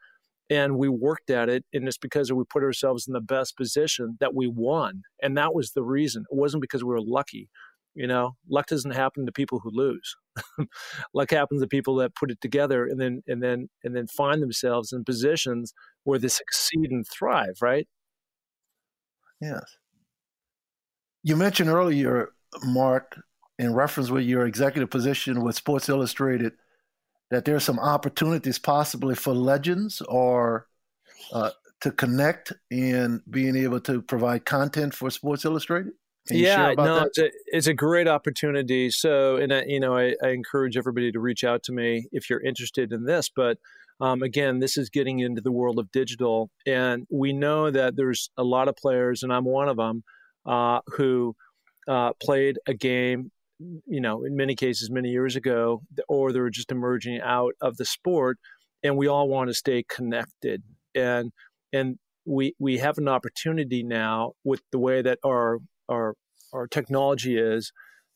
and 0.49 0.77
we 0.77 0.89
worked 0.89 1.29
at 1.29 1.49
it 1.49 1.63
and 1.73 1.87
it's 1.87 1.97
because 1.97 2.31
we 2.31 2.43
put 2.49 2.63
ourselves 2.63 3.07
in 3.07 3.13
the 3.13 3.21
best 3.21 3.55
position 3.57 4.17
that 4.19 4.35
we 4.35 4.47
won 4.47 5.01
and 5.21 5.37
that 5.37 5.53
was 5.53 5.71
the 5.71 5.83
reason. 5.83 6.23
It 6.31 6.37
wasn't 6.37 6.61
because 6.61 6.83
we 6.83 6.89
were 6.89 7.01
lucky 7.01 7.49
you 7.95 8.07
know? 8.07 8.35
Luck 8.49 8.67
doesn't 8.67 8.91
happen 8.91 9.25
to 9.25 9.31
people 9.31 9.59
who 9.59 9.69
lose. 9.71 10.15
Luck 11.13 11.31
happens 11.31 11.61
to 11.61 11.67
people 11.67 11.95
that 11.97 12.15
put 12.15 12.31
it 12.31 12.41
together 12.41 12.85
and 12.85 12.99
then 12.99 13.21
and 13.27 13.41
then 13.41 13.69
and 13.83 13.95
then 13.95 14.07
find 14.07 14.41
themselves 14.41 14.91
in 14.91 15.03
positions 15.03 15.73
where 16.03 16.19
they 16.19 16.27
succeed 16.27 16.91
and 16.91 17.05
thrive 17.07 17.57
right? 17.61 17.87
Yes. 19.39 19.63
You 21.23 21.35
mentioned 21.35 21.69
earlier 21.69 22.29
mark 22.63 23.19
in 23.59 23.73
reference 23.73 24.09
with 24.09 24.23
your 24.23 24.45
executive 24.45 24.89
position 24.89 25.41
with 25.43 25.55
sports 25.55 25.87
illustrated 25.87 26.53
that 27.31 27.45
there's 27.45 27.63
some 27.63 27.79
opportunities 27.79 28.59
possibly 28.59 29.15
for 29.15 29.33
legends 29.33 30.01
or 30.01 30.67
uh, 31.31 31.51
to 31.81 31.91
connect 31.91 32.53
and 32.71 33.21
being 33.29 33.55
able 33.55 33.79
to 33.81 34.01
provide 34.01 34.45
content 34.45 34.93
for 34.93 35.09
Sports 35.09 35.45
Illustrated? 35.45 35.93
yeah, 36.29 36.73
no, 36.77 37.03
it's 37.03 37.17
a, 37.17 37.29
it's 37.47 37.67
a, 37.67 37.73
great 37.73 38.07
opportunity. 38.07 38.89
So, 38.89 39.35
and 39.35 39.53
I, 39.53 39.63
you 39.63 39.79
know, 39.79 39.97
I, 39.97 40.15
I, 40.23 40.29
encourage 40.29 40.77
everybody 40.77 41.11
to 41.11 41.19
reach 41.19 41.43
out 41.43 41.63
to 41.63 41.73
me 41.73 42.07
if 42.13 42.29
you're 42.29 42.41
interested 42.41 42.93
in 42.93 43.03
this. 43.03 43.29
But 43.35 43.57
um, 43.99 44.23
again, 44.23 44.59
this 44.59 44.77
is 44.77 44.89
getting 44.89 45.19
into 45.19 45.41
the 45.41 45.51
world 45.51 45.79
of 45.79 45.91
digital, 45.91 46.49
and 46.65 47.05
we 47.11 47.33
know 47.33 47.69
that 47.71 47.97
there's 47.97 48.29
a 48.37 48.43
lot 48.43 48.69
of 48.69 48.77
players, 48.77 49.23
and 49.23 49.33
I'm 49.33 49.43
one 49.43 49.67
of 49.67 49.75
them, 49.75 50.03
uh, 50.45 50.79
who 50.87 51.35
uh, 51.87 52.13
played 52.21 52.57
a 52.67 52.73
game 52.73 53.31
you 53.85 54.01
know, 54.01 54.23
in 54.23 54.35
many 54.35 54.55
cases, 54.55 54.89
many 54.89 55.09
years 55.09 55.35
ago, 55.35 55.81
or 56.07 56.31
they're 56.31 56.49
just 56.49 56.71
emerging 56.71 57.21
out 57.21 57.53
of 57.61 57.77
the 57.77 57.85
sport, 57.85 58.37
and 58.83 58.97
we 58.97 59.07
all 59.07 59.27
want 59.27 59.49
to 59.49 59.53
stay 59.53 59.83
connected. 59.87 60.63
And 60.95 61.31
and 61.71 61.97
we 62.25 62.53
we 62.59 62.77
have 62.77 62.97
an 62.97 63.07
opportunity 63.07 63.83
now 63.83 64.33
with 64.43 64.61
the 64.71 64.79
way 64.79 65.01
that 65.01 65.19
our 65.25 65.59
our 65.89 66.15
our 66.53 66.67
technology 66.67 67.37
is 67.37 67.71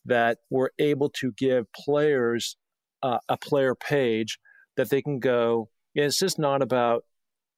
that 0.05 0.37
we're 0.49 0.69
able 0.79 1.09
to 1.09 1.31
give 1.33 1.65
players 1.73 2.55
uh, 3.03 3.19
a 3.27 3.37
player 3.37 3.75
page 3.75 4.39
that 4.77 4.89
they 4.89 5.01
can 5.01 5.19
go. 5.19 5.69
And 5.95 6.05
it's 6.05 6.19
just 6.19 6.39
not 6.39 6.61
about 6.61 7.03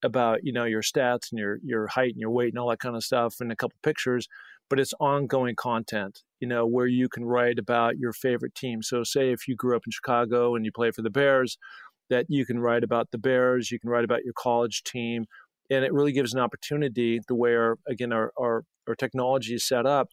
about 0.04 0.40
you 0.44 0.54
know 0.54 0.64
your 0.64 0.82
stats 0.82 1.32
and 1.32 1.40
your 1.40 1.60
your 1.64 1.88
height 1.88 2.12
and 2.12 2.22
your 2.22 2.32
weight 2.32 2.54
and 2.54 2.60
all 2.60 2.70
that 2.70 2.80
kind 2.80 2.96
of 2.96 3.04
stuff 3.04 3.36
and 3.40 3.52
a 3.52 3.56
couple 3.56 3.78
pictures 3.84 4.28
but 4.70 4.80
it's 4.80 4.94
ongoing 5.00 5.56
content, 5.56 6.20
you 6.40 6.48
know, 6.48 6.66
where 6.66 6.88
you 6.88 7.10
can 7.10 7.26
write 7.26 7.60
about 7.60 7.98
your 7.98 8.14
favorite 8.14 8.56
team. 8.56 8.82
So, 8.82 9.04
say 9.04 9.32
if 9.32 9.48
you 9.48 9.56
grew 9.56 9.76
up 9.76 9.84
in 9.86 9.92
Chicago 9.92 10.56
and 10.56 10.66
you 10.66 10.72
play 10.72 10.92
for 10.92 11.02
the 11.02 11.10
Bears, 11.10 11.58
that 12.10 12.26
you 12.30 12.46
can 12.46 12.60
write 12.60 12.84
about 12.84 13.12
the 13.12 13.18
Bears, 13.18 13.72
you 13.72 13.80
can 13.80 13.90
write 13.90 14.04
about 14.04 14.24
your 14.24 14.34
college 14.38 14.84
team, 14.84 15.26
and 15.70 15.84
it 15.86 15.94
really 15.94 16.12
gives 16.12 16.34
an 16.34 16.40
opportunity 16.40 17.20
the 17.28 17.36
way 17.36 17.56
our 17.56 17.78
again 17.88 18.14
our 18.14 18.32
our, 18.40 18.64
our 18.88 18.96
technology 18.96 19.56
is 19.56 19.68
set 19.68 19.86
up 19.86 20.10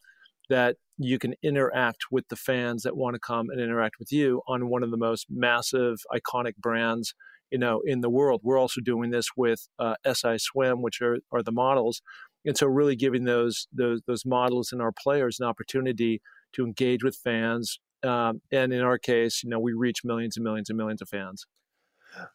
that 0.49 0.77
you 0.97 1.19
can 1.19 1.35
interact 1.43 2.05
with 2.11 2.27
the 2.29 2.35
fans 2.35 2.83
that 2.83 2.95
want 2.95 3.13
to 3.13 3.19
come 3.19 3.49
and 3.49 3.61
interact 3.61 3.95
with 3.99 4.11
you 4.11 4.41
on 4.47 4.69
one 4.69 4.81
of 4.81 4.91
the 4.91 4.97
most 4.97 5.27
massive 5.29 5.97
iconic 6.11 6.55
brands 6.57 7.13
you 7.51 7.57
know 7.57 7.81
in 7.85 8.01
the 8.01 8.09
world. 8.09 8.41
We're 8.43 8.59
also 8.59 8.81
doing 8.81 9.11
this 9.11 9.29
with 9.35 9.67
uh, 9.79 9.95
si 10.13 10.37
swim 10.37 10.81
which 10.81 11.01
are, 11.01 11.17
are 11.31 11.43
the 11.43 11.51
models. 11.51 12.01
And 12.45 12.57
so 12.57 12.67
really 12.67 12.95
giving 12.95 13.25
those 13.25 13.67
those 13.71 14.01
those 14.07 14.25
models 14.25 14.71
and 14.71 14.81
our 14.81 14.91
players 14.91 15.39
an 15.39 15.45
opportunity 15.45 16.21
to 16.53 16.65
engage 16.65 17.03
with 17.03 17.15
fans 17.15 17.79
um, 18.03 18.41
and 18.51 18.71
in 18.71 18.81
our 18.81 18.97
case 18.97 19.43
you 19.43 19.49
know 19.49 19.59
we 19.59 19.73
reach 19.73 20.03
millions 20.03 20.37
and 20.37 20.43
millions 20.43 20.69
and 20.69 20.77
millions 20.77 21.01
of 21.01 21.09
fans. 21.09 21.45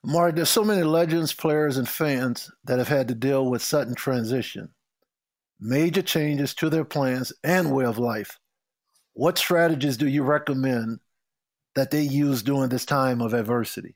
Mark 0.05 0.37
there's 0.37 0.51
so 0.51 0.65
many 0.65 0.83
legends 0.83 1.33
players 1.33 1.77
and 1.77 1.89
fans 1.89 2.51
that 2.65 2.79
have 2.79 2.89
had 2.89 3.09
to 3.09 3.15
deal 3.15 3.49
with 3.49 3.63
sudden 3.63 3.95
transition 3.95 4.71
major 5.63 6.03
changes 6.03 6.55
to 6.55 6.69
their 6.69 6.85
plans 6.85 7.33
and 7.45 7.73
way 7.73 7.85
of 7.85 7.97
life. 7.97 8.39
What 9.15 9.39
strategies 9.39 9.97
do 9.97 10.09
you 10.09 10.25
recommend 10.25 10.99
that 11.77 11.91
they 11.91 12.03
use 12.03 12.43
during 12.43 12.69
this 12.69 12.85
time 12.85 13.23
of 13.23 13.33
adversity 13.33 13.95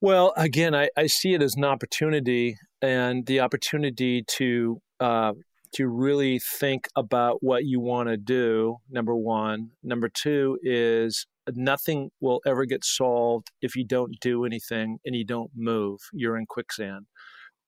Well, 0.00 0.34
again, 0.36 0.74
I, 0.74 0.88
I 0.96 1.06
see 1.06 1.34
it 1.34 1.42
as 1.42 1.54
an 1.56 1.64
opportunity 1.64 2.56
and 2.82 3.24
the 3.26 3.40
opportunity 3.40 4.22
to 4.36 4.80
uh, 5.00 5.32
to 5.74 5.88
really 5.88 6.38
think 6.38 6.88
about 6.96 7.42
what 7.42 7.64
you 7.64 7.80
want 7.80 8.08
to 8.08 8.16
do. 8.16 8.76
Number 8.90 9.16
one. 9.16 9.70
Number 9.82 10.08
two 10.08 10.58
is 10.62 11.26
nothing 11.52 12.10
will 12.20 12.40
ever 12.46 12.64
get 12.64 12.84
solved 12.84 13.48
if 13.60 13.76
you 13.76 13.84
don't 13.84 14.12
do 14.20 14.44
anything 14.44 14.98
and 15.04 15.14
you 15.14 15.24
don't 15.24 15.50
move. 15.54 15.98
You're 16.12 16.36
in 16.36 16.46
quicksand. 16.46 17.06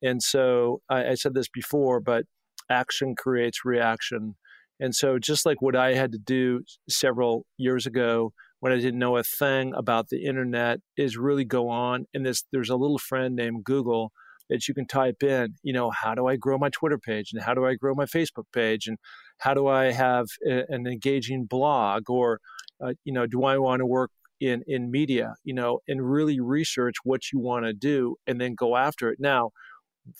And 0.02 0.22
so 0.22 0.80
I, 0.88 1.08
I 1.08 1.14
said 1.14 1.34
this 1.34 1.48
before, 1.48 2.00
but 2.00 2.24
action 2.70 3.14
creates 3.14 3.64
reaction. 3.64 4.36
And 4.80 4.94
so, 4.94 5.18
just 5.18 5.44
like 5.44 5.60
what 5.60 5.74
I 5.74 5.94
had 5.94 6.12
to 6.12 6.18
do 6.18 6.62
several 6.88 7.44
years 7.56 7.84
ago 7.84 8.32
when 8.60 8.72
I 8.72 8.76
didn't 8.76 8.98
know 8.98 9.16
a 9.16 9.22
thing 9.22 9.72
about 9.74 10.08
the 10.08 10.24
internet, 10.24 10.80
is 10.96 11.16
really 11.16 11.44
go 11.44 11.68
on. 11.68 12.06
And 12.12 12.26
this, 12.26 12.44
there's 12.52 12.70
a 12.70 12.76
little 12.76 12.98
friend 12.98 13.36
named 13.36 13.64
Google 13.64 14.12
that 14.48 14.66
you 14.66 14.74
can 14.74 14.86
type 14.86 15.22
in, 15.22 15.54
you 15.62 15.72
know, 15.72 15.90
how 15.90 16.14
do 16.14 16.26
I 16.26 16.36
grow 16.36 16.58
my 16.58 16.70
Twitter 16.70 16.98
page 16.98 17.32
and 17.32 17.42
how 17.42 17.54
do 17.54 17.66
I 17.66 17.74
grow 17.74 17.94
my 17.94 18.06
Facebook 18.06 18.46
page 18.52 18.86
and 18.86 18.96
how 19.38 19.54
do 19.54 19.66
I 19.66 19.92
have 19.92 20.26
a, 20.46 20.64
an 20.68 20.86
engaging 20.86 21.44
blog 21.44 22.08
or, 22.08 22.40
uh, 22.82 22.94
you 23.04 23.12
know, 23.12 23.26
do 23.26 23.44
I 23.44 23.58
want 23.58 23.80
to 23.80 23.86
work 23.86 24.10
in 24.40 24.62
in 24.66 24.90
media, 24.90 25.34
you 25.44 25.52
know, 25.52 25.80
and 25.88 26.10
really 26.10 26.40
research 26.40 26.96
what 27.04 27.32
you 27.32 27.38
want 27.38 27.64
to 27.64 27.72
do 27.72 28.16
and 28.26 28.40
then 28.40 28.54
go 28.54 28.76
after 28.76 29.10
it. 29.10 29.18
Now, 29.20 29.50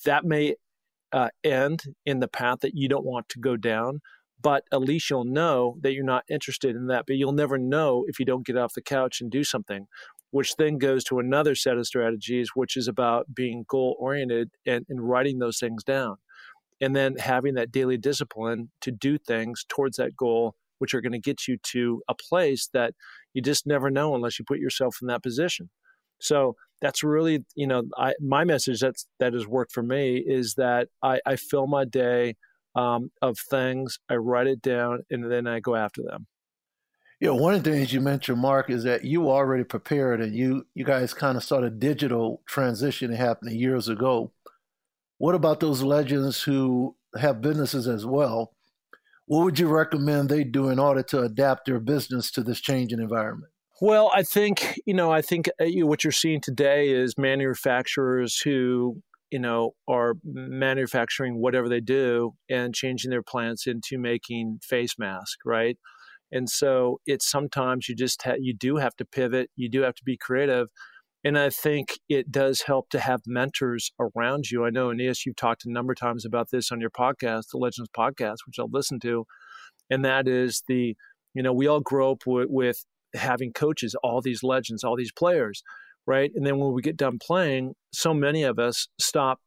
that 0.05 0.25
may 0.25 0.57
uh, 1.13 1.29
end 1.45 1.85
in 2.05 2.21
the 2.21 2.29
path 2.29 2.59
that 2.61 2.75
you 2.75 2.89
don't 2.89 3.05
want 3.05 3.29
to 3.31 3.39
go 3.39 3.57
down, 3.57 4.01
but 4.41 4.65
at 4.73 4.81
least 4.81 5.11
you'll 5.11 5.25
know 5.25 5.77
that 5.81 5.93
you're 5.93 6.05
not 6.05 6.25
interested 6.29 6.77
in 6.77 6.87
that. 6.89 7.05
But 7.07 7.17
you'll 7.17 7.33
never 7.33 7.59
know 7.59 8.05
if 8.09 8.19
you 8.19 8.25
don't 8.25 8.47
get 8.47 8.57
off 8.57 8.75
the 8.75 8.83
couch 8.83 9.21
and 9.21 9.31
do 9.31 9.45
something, 9.45 9.87
which 10.31 10.57
then 10.57 10.79
goes 10.79 11.05
to 11.05 11.19
another 11.19 11.55
set 11.55 11.77
of 11.77 11.87
strategies, 11.87 12.51
which 12.55 12.77
is 12.77 12.89
about 12.89 13.35
being 13.35 13.65
goal 13.69 13.97
oriented 13.99 14.51
and, 14.67 14.85
and 14.89 15.09
writing 15.09 15.39
those 15.39 15.59
things 15.59 15.83
down. 15.83 16.17
And 16.81 16.95
then 16.95 17.17
having 17.17 17.55
that 17.55 17.73
daily 17.73 17.97
discipline 17.97 18.71
to 18.83 18.93
do 18.93 19.19
things 19.19 19.65
towards 19.69 19.97
that 19.97 20.17
goal, 20.17 20.55
which 20.79 20.95
are 20.95 21.01
going 21.01 21.13
to 21.13 21.19
get 21.19 21.49
you 21.49 21.59
to 21.65 22.03
a 22.09 22.15
place 22.15 22.69
that 22.73 22.95
you 23.35 23.43
just 23.43 23.67
never 23.67 23.91
know 23.91 24.15
unless 24.15 24.39
you 24.39 24.45
put 24.45 24.61
yourself 24.61 24.99
in 25.03 25.09
that 25.09 25.23
position. 25.25 25.71
So 26.21 26.55
that's 26.81 27.03
really, 27.03 27.45
you 27.57 27.67
know, 27.67 27.83
I, 27.97 28.15
my 28.21 28.45
message 28.45 28.81
that's 28.81 29.07
that 29.19 29.33
has 29.33 29.47
worked 29.47 29.73
for 29.73 29.83
me 29.83 30.23
is 30.25 30.55
that 30.55 30.89
I, 31.03 31.21
I 31.27 31.35
fill 31.37 31.67
my 31.67 31.85
day 31.85 32.37
um, 32.79 33.11
of 33.21 33.39
things, 33.39 33.99
I 34.09 34.15
write 34.15 34.47
it 34.47 34.63
down, 34.63 35.01
and 35.11 35.31
then 35.31 35.49
I 35.49 35.59
go 35.59 35.75
after 35.75 36.03
them. 36.03 36.29
Yeah, 37.21 37.31
one 37.31 37.55
of 37.55 37.65
the 37.65 37.73
things 37.73 37.93
you 37.93 38.01
mentioned, 38.01 38.39
Mark, 38.41 38.71
is 38.71 38.85
that 38.85 39.05
you 39.05 39.29
already 39.29 39.65
prepared, 39.65 40.21
and 40.21 40.33
you 40.33 40.67
you 40.75 40.85
guys 40.85 41.13
kind 41.13 41.37
of 41.37 41.43
saw 41.43 41.61
the 41.61 41.71
digital 41.71 42.43
transition 42.47 43.13
happening 43.13 43.59
years 43.59 43.89
ago. 43.89 44.31
What 45.19 45.35
about 45.35 45.59
those 45.59 45.83
legends 45.83 46.41
who 46.43 46.95
have 47.17 47.41
businesses 47.41 47.89
as 47.89 48.07
well? 48.07 48.55
What 49.27 49.43
would 49.43 49.59
you 49.59 49.67
recommend 49.67 50.29
they 50.29 50.45
do 50.45 50.69
in 50.69 50.79
order 50.79 51.03
to 51.03 51.23
adapt 51.23 51.67
their 51.67 51.81
business 51.81 52.31
to 52.33 52.45
this 52.45 52.61
changing 52.61 53.01
environment? 53.01 53.51
Well, 53.81 54.13
I 54.15 54.23
think 54.23 54.79
you 54.87 54.95
know, 54.95 55.11
I 55.11 55.23
think 55.23 55.49
uh, 55.61 55.67
what 55.87 56.05
you're 56.05 56.13
seeing 56.13 56.41
today 56.41 56.91
is 56.91 57.19
manufacturers 57.19 58.41
who 58.41 59.03
you 59.31 59.39
know 59.39 59.73
are 59.87 60.15
manufacturing 60.25 61.41
whatever 61.41 61.69
they 61.69 61.81
do 61.81 62.33
and 62.49 62.75
changing 62.75 63.11
their 63.11 63.23
plants 63.23 63.67
into 63.67 63.99
making 63.99 64.59
face 64.63 64.99
masks, 64.99 65.39
right? 65.45 65.77
And 66.31 66.49
so 66.49 67.01
it's 67.07 67.29
sometimes 67.29 67.89
you 67.89 67.95
just 67.95 68.23
ha- 68.23 68.37
you 68.39 68.55
do 68.55 68.77
have 68.77 68.95
to 68.97 69.05
pivot, 69.05 69.51
you 69.57 69.71
do 69.71 69.83
have 69.83 69.95
to 69.95 70.05
be 70.05 70.17
creative, 70.17 70.69
and 71.25 71.39
I 71.39 71.51
think 71.51 71.99
it 72.09 72.31
does 72.31 72.63
help 72.63 72.91
to 72.91 73.01
have 73.01 73.21
mentors 73.27 73.91
around 73.99 74.51
you. 74.51 74.65
I 74.65 74.71
know, 74.71 74.91
Aeneas, 74.91 75.27
you've 75.27 75.37
talked 75.37 75.65
a 75.65 75.73
number 75.73 75.93
of 75.93 75.99
times 75.99 76.25
about 76.25 76.51
this 76.51 76.71
on 76.71 76.81
your 76.81 76.91
podcast, 76.91 77.45
the 77.53 77.59
Legends 77.59 77.91
Podcast, 77.97 78.39
which 78.47 78.59
I'll 78.59 78.71
listen 78.71 79.01
to, 79.01 79.27
and 79.91 80.05
that 80.05 80.29
is 80.29 80.63
the 80.69 80.97
you 81.35 81.43
know 81.43 81.53
we 81.53 81.67
all 81.67 81.81
grow 81.81 82.13
up 82.13 82.23
with, 82.27 82.49
with 82.51 82.85
having 83.15 83.53
coaches, 83.53 83.95
all 84.03 84.21
these 84.21 84.43
legends, 84.43 84.85
all 84.85 84.97
these 84.97 85.13
players, 85.13 85.63
right? 86.09 86.31
And 86.35 86.47
then 86.47 86.59
when 86.59 86.73
we 86.73 86.81
get 86.81 86.97
done 86.97 87.19
playing, 87.21 87.75
so 87.93 88.15
many 88.15 88.43
of 88.43 88.59
us 88.59 88.89
stop 88.99 89.41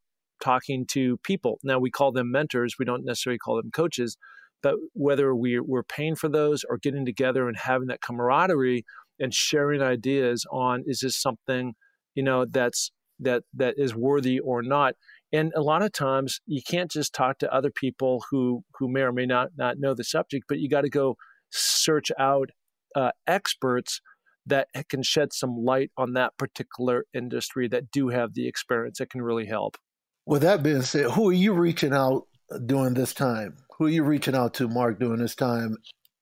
talking 0.44 0.86
to 0.92 1.18
people. 1.24 1.58
Now 1.64 1.80
we 1.80 1.90
call 1.90 2.12
them 2.12 2.32
mentors, 2.32 2.76
we 2.78 2.86
don't 2.86 3.04
necessarily 3.04 3.40
call 3.40 3.56
them 3.56 3.72
coaches, 3.74 4.16
but 4.62 4.76
whether 4.94 5.34
we, 5.34 5.60
we're 5.60 5.84
paying 5.84 6.16
for 6.16 6.30
those 6.30 6.64
or 6.70 6.78
getting 6.78 7.04
together 7.04 7.48
and 7.48 7.58
having 7.58 7.88
that 7.88 8.02
camaraderie 8.02 8.86
and 9.20 9.34
sharing 9.34 9.82
ideas 9.82 10.46
on 10.52 10.84
is 10.86 11.00
this 11.00 11.20
something, 11.20 11.74
you 12.14 12.22
know, 12.22 12.46
that's 12.46 12.92
that 13.20 13.44
that 13.56 13.76
is 13.78 13.96
worthy 13.96 14.40
or 14.40 14.62
not. 14.62 14.94
And 15.34 15.52
a 15.56 15.62
lot 15.62 15.82
of 15.82 15.92
times 15.92 16.40
you 16.46 16.62
can't 16.68 16.92
just 16.92 17.14
talk 17.14 17.40
to 17.40 17.54
other 17.54 17.72
people 17.72 18.24
who 18.30 18.64
who 18.78 18.88
may 18.88 19.02
or 19.02 19.12
may 19.12 19.26
not 19.26 19.50
not 19.58 19.78
know 19.80 19.96
the 19.96 20.04
subject, 20.04 20.46
but 20.48 20.60
you 20.60 20.70
got 20.70 20.82
to 20.82 20.90
go 20.90 21.16
search 21.52 22.12
out 22.20 22.50
uh, 22.96 23.12
experts 23.28 24.02
that 24.46 24.68
can 24.90 25.04
shed 25.04 25.34
some 25.34 25.56
light 25.56 25.92
on 25.98 26.14
that 26.14 26.38
particular 26.38 27.06
industry 27.14 27.68
that 27.70 27.92
do 27.92 28.10
have 28.10 28.34
the 28.34 28.48
experience 28.48 28.98
that 28.98 29.10
can 29.10 29.22
really 29.22 29.46
help. 29.46 29.78
With 30.26 30.42
that 30.42 30.64
being 30.64 30.82
said, 30.82 31.12
who 31.12 31.30
are 31.30 31.34
you 31.34 31.54
reaching 31.54 31.94
out 31.94 32.28
during 32.66 32.94
this 32.94 33.14
time? 33.14 33.58
Who 33.78 33.86
are 33.86 33.90
you 33.90 34.04
reaching 34.04 34.36
out 34.36 34.54
to, 34.56 34.68
Mark, 34.68 35.00
during 35.00 35.20
this 35.20 35.36
time? 35.36 35.78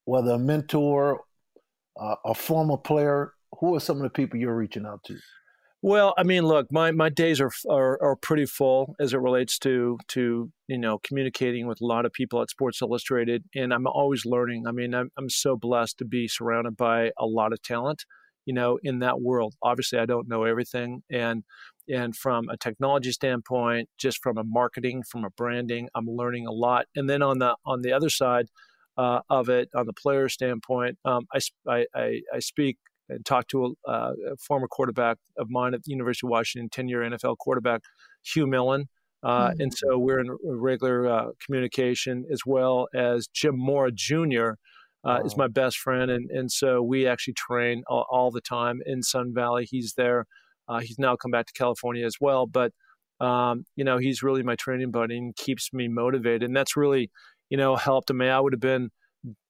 Whether 0.06 0.32
a 0.32 0.40
mentor, 0.40 1.22
uh, 2.00 2.16
a 2.26 2.34
former 2.34 2.78
player, 2.78 3.34
who 3.60 3.76
are 3.76 3.80
some 3.80 3.98
of 3.98 4.04
the 4.04 4.10
people 4.10 4.40
you're 4.40 4.56
reaching 4.56 4.86
out 4.86 5.04
to? 5.06 5.18
Well, 5.82 6.14
I 6.18 6.24
mean, 6.24 6.46
look, 6.46 6.68
my, 6.72 6.92
my 6.92 7.08
days 7.10 7.40
are, 7.40 7.52
are, 7.70 8.02
are 8.04 8.16
pretty 8.18 8.46
full 8.46 8.96
as 9.00 9.14
it 9.14 9.18
relates 9.20 9.58
to 9.60 9.98
to 10.10 10.52
you 10.68 10.78
know 10.78 11.00
communicating 11.00 11.68
with 11.68 11.80
a 11.82 11.86
lot 11.86 12.06
of 12.06 12.12
people 12.12 12.42
at 12.42 12.50
Sports 12.50 12.82
Illustrated, 12.82 13.46
and 13.56 13.74
I'm 13.74 13.88
always 13.88 14.26
learning. 14.26 14.68
I 14.68 14.72
mean, 14.72 14.94
I'm 14.94 15.10
I'm 15.18 15.30
so 15.30 15.56
blessed 15.56 15.98
to 16.00 16.06
be 16.06 16.28
surrounded 16.28 16.76
by 16.76 17.12
a 17.18 17.26
lot 17.26 17.54
of 17.54 17.62
talent, 17.62 18.04
you 18.46 18.54
know, 18.54 18.78
in 18.84 19.00
that 19.00 19.22
world. 19.22 19.56
Obviously, 19.64 20.00
I 20.00 20.06
don't 20.06 20.28
know 20.28 20.44
everything, 20.44 21.02
and 21.10 21.44
and 21.88 22.14
from 22.16 22.50
a 22.50 22.58
technology 22.58 23.14
standpoint, 23.14 23.88
just 23.98 24.22
from 24.22 24.38
a 24.38 24.44
marketing, 24.44 25.04
from 25.10 25.24
a 25.24 25.30
branding, 25.32 25.88
I'm 25.96 26.08
learning 26.08 26.46
a 26.46 26.52
lot. 26.52 26.88
And 26.96 27.10
then 27.10 27.22
on 27.22 27.40
the 27.40 27.56
on 27.66 27.84
the 27.84 27.94
other 27.94 28.10
side 28.10 28.48
uh, 28.98 29.22
of 29.30 29.48
it, 29.48 29.70
on 29.74 29.86
the 29.86 29.94
player 29.94 30.28
standpoint, 30.28 30.98
um, 31.06 31.26
I, 31.34 31.86
I 31.96 32.22
I 32.34 32.40
speak 32.40 32.78
and 33.10 33.26
talked 33.26 33.50
to 33.52 33.76
a, 33.88 33.90
uh, 33.90 34.14
a, 34.32 34.38
former 34.38 34.68
quarterback 34.68 35.18
of 35.38 35.50
mine 35.50 35.74
at 35.74 35.84
the 35.84 35.92
University 35.92 36.28
of 36.28 36.32
Washington, 36.32 36.70
10 36.70 36.88
year 36.88 37.02
NFL 37.02 37.38
quarterback, 37.38 37.82
Hugh 38.24 38.48
Millen. 38.48 38.88
Uh, 39.22 39.50
mm-hmm. 39.50 39.62
And 39.62 39.74
so 39.74 39.98
we're 39.98 40.20
in 40.20 40.38
regular 40.44 41.08
uh, 41.08 41.26
communication 41.46 42.26
as 42.32 42.42
well 42.46 42.88
as 42.94 43.28
Jim 43.28 43.56
Mora 43.58 43.92
Jr. 43.92 44.52
Uh, 45.04 45.20
wow. 45.20 45.22
is 45.26 45.38
my 45.38 45.48
best 45.48 45.78
friend. 45.78 46.12
And, 46.12 46.30
and 46.30 46.52
so 46.52 46.82
we 46.82 47.08
actually 47.08 47.34
train 47.34 47.84
all, 47.88 48.06
all 48.10 48.32
the 48.32 48.42
time 48.42 48.82
in 48.86 49.02
Sun 49.04 49.34
Valley. 49.34 49.68
He's 49.70 49.94
there. 49.96 50.26
Uh, 50.68 50.80
he's 50.80 51.00
now 51.00 51.16
come 51.16 51.32
back 51.32 51.48
to 51.48 51.54
California 51.54 52.06
as 52.06 52.16
well. 52.22 52.46
But, 52.46 52.72
um, 53.20 53.66
you 53.76 53.84
know, 53.84 53.98
he's 53.98 54.22
really 54.22 54.44
my 54.44 54.56
training 54.56 54.92
buddy 54.92 55.18
and 55.18 55.36
keeps 55.36 55.74
me 55.74 55.88
motivated. 55.88 56.44
And 56.44 56.56
that's 56.56 56.78
really, 56.78 57.10
you 57.50 57.58
know, 57.58 57.76
helped 57.76 58.14
me. 58.14 58.28
I 58.28 58.40
would 58.40 58.54
have 58.54 58.60
been, 58.60 58.90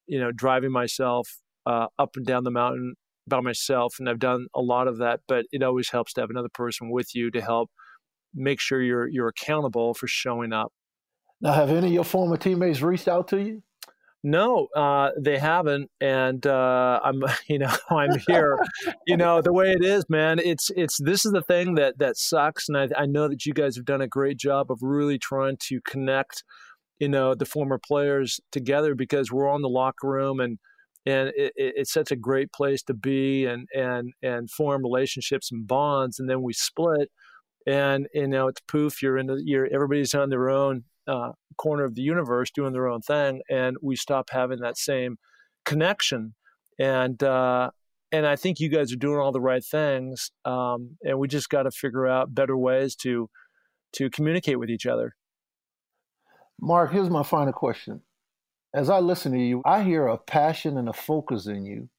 you 0.08 0.20
know, 0.20 0.32
driving 0.32 0.72
myself 0.72 1.30
uh, 1.66 1.88
up 1.98 2.16
and 2.16 2.26
down 2.26 2.44
the 2.44 2.52
mountain 2.52 2.96
by 3.30 3.42
myself, 3.42 3.96
and 4.00 4.10
I've 4.10 4.20
done 4.20 4.48
a 4.56 4.62
lot 4.62 4.88
of 4.88 4.98
that. 4.98 5.22
But 5.28 5.46
it 5.52 5.64
always 5.64 5.90
helps 5.90 6.14
to 6.14 6.22
have 6.22 6.30
another 6.30 6.50
person 6.54 6.90
with 6.90 7.16
you 7.16 7.32
to 7.32 7.42
help 7.42 7.70
make 8.34 8.60
sure 8.60 8.82
you're 8.82 9.08
you're 9.08 9.30
accountable 9.30 9.94
for 9.94 10.08
showing 10.08 10.54
up. 10.54 10.72
Now, 11.42 11.54
have 11.54 11.70
any 11.70 11.88
of 11.88 11.94
your 11.94 12.04
former 12.04 12.38
teammates 12.38 12.82
reached 12.82 13.08
out 13.08 13.30
to 13.30 13.42
you? 13.42 13.64
No, 14.22 14.68
uh, 14.76 15.12
they 15.18 15.38
haven't, 15.38 15.90
and 16.02 16.46
uh, 16.46 17.00
I'm, 17.02 17.22
you 17.48 17.60
know, 17.60 17.74
I'm 17.90 18.20
here. 18.28 18.60
you 19.08 19.16
know, 19.16 19.42
the 19.42 19.54
way 19.54 19.72
it 19.72 19.84
is, 19.84 20.10
man. 20.10 20.40
It's, 20.40 20.70
it's. 20.76 20.98
This 21.02 21.26
is 21.26 21.32
the 21.32 21.42
thing 21.42 21.76
that 21.76 22.00
that 22.00 22.18
sucks, 22.18 22.68
and 22.68 22.78
I, 22.78 22.90
I 22.98 23.06
know 23.06 23.30
that 23.30 23.46
you 23.46 23.54
guys 23.54 23.78
have 23.78 23.86
done 23.86 24.02
a 24.02 24.08
great 24.08 24.38
job 24.38 24.72
of 24.72 24.80
really 24.82 25.18
trying 25.18 25.58
to 25.68 25.80
connect, 25.82 26.44
you 27.00 27.08
know, 27.08 27.34
the 27.34 27.46
former 27.46 27.80
players 27.80 28.42
together 28.52 28.94
because 28.94 29.32
we're 29.32 29.50
on 29.50 29.62
the 29.62 29.70
locker 29.70 30.10
room 30.10 30.42
and 30.42 30.60
and 31.06 31.30
it, 31.36 31.54
it's 31.56 31.94
such 31.94 32.12
a 32.12 32.16
great 32.16 32.52
place 32.52 32.84
to 32.84 32.94
be 32.94 33.46
and 33.46 33.68
and 33.74 34.14
and 34.22 34.50
form 34.50 34.84
relationships 34.84 35.52
and 35.52 35.68
bonds 35.68 36.20
and 36.20 36.30
then 36.30 36.42
we 36.42 36.54
split 36.54 37.10
and 37.68 38.08
you 38.14 38.28
know 38.28 38.48
it's 38.48 38.62
poof 38.68 39.02
you're 39.02 39.18
in 39.18 39.28
the 39.28 39.42
you're 39.46 39.68
everybody's 39.74 40.14
on 40.14 40.30
their 40.30 40.50
own 40.50 40.84
uh, 41.08 41.32
corner 41.58 41.84
of 41.84 41.96
the 41.96 42.02
universe 42.02 42.52
doing 42.52 42.74
their 42.74 42.88
own 42.88 43.02
thing 43.02 43.42
and 43.50 43.78
we 43.82 43.96
stop 43.96 44.30
having 44.32 44.60
that 44.60 44.78
same 44.78 45.18
connection 45.66 46.36
and 46.80 47.24
uh, 47.24 47.70
and 48.12 48.26
I 48.26 48.36
think 48.36 48.60
you 48.60 48.70
guys 48.70 48.92
are 48.92 48.98
doing 48.98 49.20
all 49.20 49.32
the 49.32 49.42
right 49.42 49.64
things 49.64 50.32
um, 50.46 50.98
and 51.04 51.20
we 51.20 51.28
just 51.28 51.50
got 51.50 51.64
to 51.64 51.72
figure 51.72 52.08
out 52.08 52.34
better 52.34 52.58
ways 52.58 52.96
to 52.98 53.30
to 53.94 54.10
communicate 54.10 54.60
with 54.60 54.70
each 54.70 54.86
other. 54.86 55.14
Mark 56.62 56.92
here's 56.92 57.10
my 57.10 57.24
final 57.24 57.54
question 57.54 58.02
as 58.74 58.90
I 58.90 59.00
listen 59.00 59.32
to 59.32 59.40
you, 59.40 59.62
I 59.66 59.84
hear 59.84 60.08
a 60.08 60.18
passion 60.18 60.78
and 60.78 60.90
a 60.90 60.94
focus 60.94 61.48
in 61.48 61.66
you. 61.66 61.90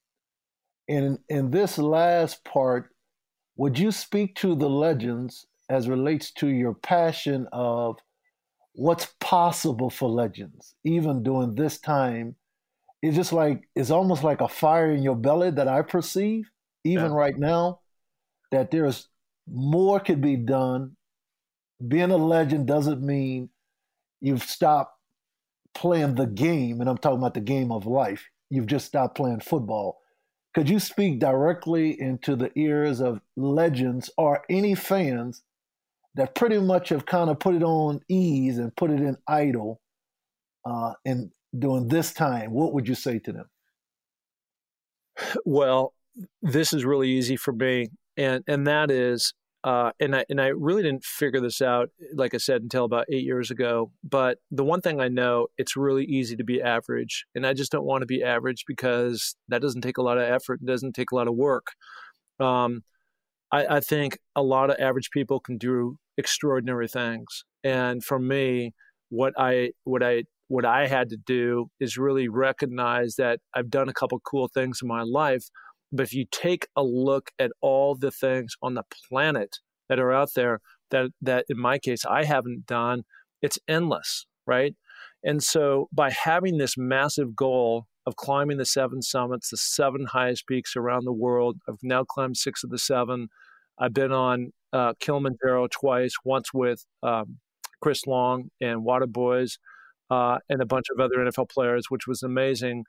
And 0.89 1.19
in 1.29 1.51
this 1.51 1.79
last 1.79 2.45
part, 2.45 2.91
would 3.57 3.79
you 3.79 3.91
speak 3.91 4.37
to 4.37 4.55
the 4.55 4.69
legends 4.69 5.47
as 5.69 5.89
relates 5.89 6.33
to 6.33 6.49
your 6.49 6.75
passion 6.75 7.47
of 7.53 7.97
what's 8.73 9.07
possible 9.21 9.91
for 9.91 10.09
legends, 10.09 10.75
even 10.85 11.23
during 11.23 11.55
this 11.55 11.79
time? 11.79 12.37
It's 13.03 13.17
just 13.17 13.33
like 13.33 13.69
it's 13.75 13.91
almost 13.91 14.23
like 14.23 14.41
a 14.41 14.49
fire 14.49 14.91
in 14.93 15.03
your 15.03 15.17
belly 15.17 15.51
that 15.51 15.69
I 15.69 15.83
perceive, 15.83 16.51
even 16.85 17.11
yeah. 17.11 17.17
right 17.17 17.39
now, 17.39 17.81
that 18.51 18.71
there's 18.71 19.09
more 19.49 20.01
could 20.01 20.21
be 20.21 20.37
done. 20.37 20.97
Being 21.87 22.11
a 22.11 22.17
legend 22.17 22.67
doesn't 22.67 23.01
mean 23.01 23.49
you've 24.21 24.43
stopped 24.43 25.00
playing 25.75 26.17
the 26.17 26.27
game, 26.27 26.81
and 26.81 26.89
I'm 26.89 26.99
talking 26.99 27.19
about 27.19 27.35
the 27.35 27.41
game 27.41 27.73
of 27.73 27.87
life. 27.87 28.29
You've 28.51 28.67
just 28.67 28.87
stopped 28.87 29.17
playing 29.17 29.41
football. 29.41 30.01
Could 30.55 30.69
you 30.69 30.81
speak 30.81 31.21
directly 31.21 32.01
into 32.01 32.35
the 32.35 32.51
ears 32.59 33.01
of 33.01 33.21
legends 33.37 34.11
or 34.19 34.43
any 34.51 34.75
fans 34.75 35.43
that 36.17 36.35
pretty 36.35 36.59
much 36.59 36.89
have 36.89 37.07
kind 37.07 37.31
of 37.31 37.39
put 37.39 37.55
it 37.55 37.63
on 37.63 38.01
ease 38.09 38.59
and 38.59 38.75
put 38.75 38.91
it 38.91 39.01
in 39.01 39.17
idle 39.29 39.81
uh, 40.65 40.95
in 41.05 41.31
during 41.57 41.89
this 41.89 42.13
time? 42.13 42.53
What 42.53 42.73
would 42.75 42.89
you 42.89 42.97
say 42.97 43.21
to 43.21 43.33
them? 43.33 43.47
Well, 45.45 45.95
this 46.43 46.73
is 46.73 46.85
really 46.85 47.11
easy 47.11 47.37
for 47.37 47.53
me, 47.53 47.91
and 48.17 48.43
and 48.49 48.67
that 48.67 48.91
is 48.91 49.35
uh, 49.63 49.91
and 50.01 50.17
I 50.17 50.25
and 50.31 50.41
I 50.41 50.49
really 50.49 50.83
didn't 50.83 51.05
figure 51.05 51.41
this 51.41 51.61
out, 51.61 51.91
like 52.15 52.35
I 52.35 52.39
said, 52.39 52.63
until 52.63 52.85
about 52.85 53.07
eight 53.13 53.25
years 53.25 53.51
ago. 53.51 53.93
But 54.03 54.39
the 54.51 54.65
one 54.65 54.81
thing 54.81 55.01
I 55.01 55.09
know, 55.09 55.49
it's 55.59 55.77
really 55.77 56.05
easy 56.05 56.35
to 56.37 56.45
be 56.45 56.63
average, 56.63 57.27
and 57.35 57.47
I 57.47 57.53
just 57.53 57.71
don't 57.71 57.85
want 57.85 58.03
to 58.03 58.07
be 58.07 58.23
average 58.23 58.65
because 58.67 59.37
that 59.49 59.61
doesn't 59.61 59.83
take 59.83 59.99
a 59.99 60.03
lot 60.03 60.17
of 60.17 60.25
effort. 60.25 60.61
It 60.63 60.67
doesn't 60.67 60.95
take 60.95 61.11
a 61.13 61.15
lot 61.15 61.29
of 61.29 61.35
work. 61.35 61.67
Um, 62.39 62.85
I, 63.53 63.77
I 63.77 63.81
think 63.81 64.19
a 64.35 64.43
lot 64.43 64.71
of 64.71 64.77
average 64.79 65.11
people 65.11 65.41
can 65.41 65.59
do 65.59 65.99
extraordinary 66.17 66.89
things, 66.89 67.45
and 67.63 68.03
for 68.03 68.19
me, 68.19 68.73
what 69.11 69.35
I 69.39 69.73
what 69.85 70.03
I 70.03 70.25
what 70.49 70.65
I 70.65 70.87
had 70.87 71.11
to 71.11 71.17
do 71.17 71.71
is 71.81 71.99
really 71.99 72.29
recognize 72.29 73.17
that 73.17 73.41
I've 73.55 73.71
done 73.71 73.91
a 73.91 73.95
couple 73.95 74.19
cool 74.21 74.49
things 74.49 74.81
in 74.83 74.89
my 74.89 75.03
life 75.03 75.45
but 75.93 76.03
if 76.03 76.15
you 76.15 76.27
take 76.31 76.67
a 76.77 76.83
look 76.83 77.31
at 77.39 77.53
all 77.61 77.95
the 77.95 78.11
things 78.11 78.55
on 78.63 78.75
the 78.75 78.85
planet 79.09 79.59
that 79.89 79.99
are 79.99 80.13
out 80.13 80.31
there 80.35 80.61
that 80.91 81.11
that 81.21 81.47
in 81.49 81.59
my 81.59 81.79
case 81.79 82.05
I 82.05 82.25
haven't 82.25 82.67
done, 82.67 83.05
it's 83.43 83.59
endless, 83.69 84.27
right? 84.47 84.75
And 85.23 85.43
so 85.43 85.89
by 85.93 86.11
having 86.11 86.59
this 86.59 86.77
massive 86.77 87.37
goal 87.37 87.87
of 88.07 88.17
climbing 88.17 88.57
the 88.57 88.65
seven 88.65 89.03
summits, 89.03 89.51
the 89.51 89.57
seven 89.57 90.07
highest 90.07 90.47
peaks 90.47 90.75
around 90.77 91.05
the 91.05 91.13
world, 91.13 91.59
I've 91.69 91.79
now 91.83 92.05
climbed 92.05 92.37
six 92.37 92.65
of 92.65 92.71
the 92.71 92.79
seven. 92.79 93.29
I've 93.79 93.95
been 93.95 94.13
on 94.13 94.53
uh, 94.73 94.95
Kilimanjaro 95.01 95.69
twice, 95.71 96.15
once 96.25 96.53
with 96.55 96.85
um, 97.03 97.39
Chris 97.81 98.07
Long 98.07 98.51
and 98.61 98.85
Waterboys, 98.87 99.59
uh, 100.11 100.39
and 100.49 100.61
a 100.61 100.67
bunch 100.67 100.87
of 100.93 101.01
other 101.01 101.17
NFL 101.17 101.51
players, 101.51 101.87
which 101.89 102.07
was 102.07 102.23
amazing. 102.23 102.85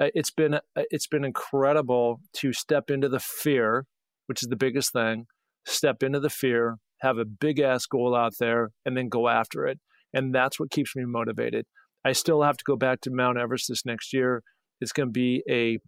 Uh, 0.00 0.08
it's 0.14 0.30
been 0.30 0.54
uh, 0.54 0.60
it's 0.76 1.06
been 1.06 1.24
incredible 1.24 2.20
to 2.34 2.52
step 2.52 2.90
into 2.90 3.08
the 3.08 3.20
fear, 3.20 3.86
which 4.26 4.42
is 4.42 4.48
the 4.48 4.56
biggest 4.56 4.92
thing. 4.92 5.26
Step 5.66 6.02
into 6.02 6.20
the 6.20 6.30
fear, 6.30 6.78
have 7.00 7.18
a 7.18 7.24
big 7.24 7.60
ass 7.60 7.86
goal 7.86 8.16
out 8.16 8.32
there, 8.40 8.70
and 8.84 8.96
then 8.96 9.08
go 9.08 9.28
after 9.28 9.66
it. 9.66 9.78
And 10.12 10.34
that's 10.34 10.58
what 10.58 10.70
keeps 10.70 10.94
me 10.96 11.04
motivated. 11.06 11.66
I 12.04 12.12
still 12.12 12.42
have 12.42 12.56
to 12.56 12.64
go 12.66 12.76
back 12.76 13.00
to 13.02 13.10
Mount 13.10 13.38
Everest 13.38 13.66
this 13.68 13.86
next 13.86 14.12
year. 14.12 14.42
It's 14.80 14.92
going 14.92 15.08
to 15.08 15.12
be 15.12 15.42
a, 15.48 15.78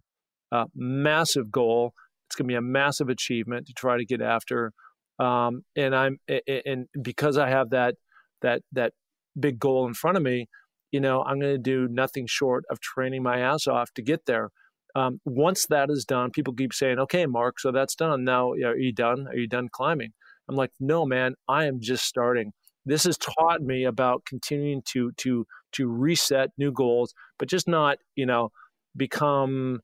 a 0.55 0.65
massive 0.73 1.51
goal. 1.51 1.93
It's 2.27 2.35
going 2.35 2.47
to 2.47 2.51
be 2.51 2.55
a 2.55 2.61
massive 2.61 3.09
achievement 3.09 3.67
to 3.67 3.73
try 3.73 3.97
to 3.97 4.05
get 4.05 4.21
after. 4.21 4.71
Um, 5.19 5.61
and 5.75 5.95
I'm 5.95 6.17
and 6.27 6.87
because 7.01 7.37
I 7.37 7.49
have 7.49 7.69
that 7.71 7.95
that 8.41 8.61
that 8.73 8.93
big 9.37 9.59
goal 9.59 9.87
in 9.87 9.93
front 9.93 10.17
of 10.17 10.23
me, 10.23 10.47
you 10.95 11.01
know, 11.01 11.23
I'm 11.23 11.41
going 11.41 11.51
to 11.53 11.57
do 11.57 11.89
nothing 11.89 12.25
short 12.25 12.63
of 12.69 12.79
training 12.79 13.21
my 13.21 13.39
ass 13.39 13.67
off 13.67 13.93
to 13.95 14.01
get 14.01 14.27
there. 14.27 14.49
Um, 14.95 15.19
once 15.25 15.65
that 15.65 15.89
is 15.89 16.05
done, 16.05 16.31
people 16.31 16.53
keep 16.53 16.73
saying, 16.73 16.99
okay, 16.99 17.25
Mark, 17.25 17.59
so 17.59 17.73
that's 17.73 17.95
done. 17.95 18.23
Now, 18.23 18.51
are 18.51 18.77
you 18.77 18.93
done? 18.93 19.27
Are 19.27 19.35
you 19.35 19.45
done 19.45 19.67
climbing? 19.69 20.13
I'm 20.47 20.55
like, 20.55 20.71
no, 20.79 21.05
man, 21.05 21.35
I 21.49 21.65
am 21.65 21.81
just 21.81 22.05
starting. 22.05 22.53
This 22.85 23.03
has 23.03 23.17
taught 23.17 23.61
me 23.61 23.83
about 23.83 24.25
continuing 24.25 24.83
to 24.93 25.11
to 25.17 25.45
to 25.73 25.87
reset 25.89 26.51
new 26.57 26.71
goals, 26.71 27.13
but 27.37 27.49
just 27.49 27.67
not, 27.67 27.97
you 28.15 28.25
know, 28.25 28.51
become 28.95 29.81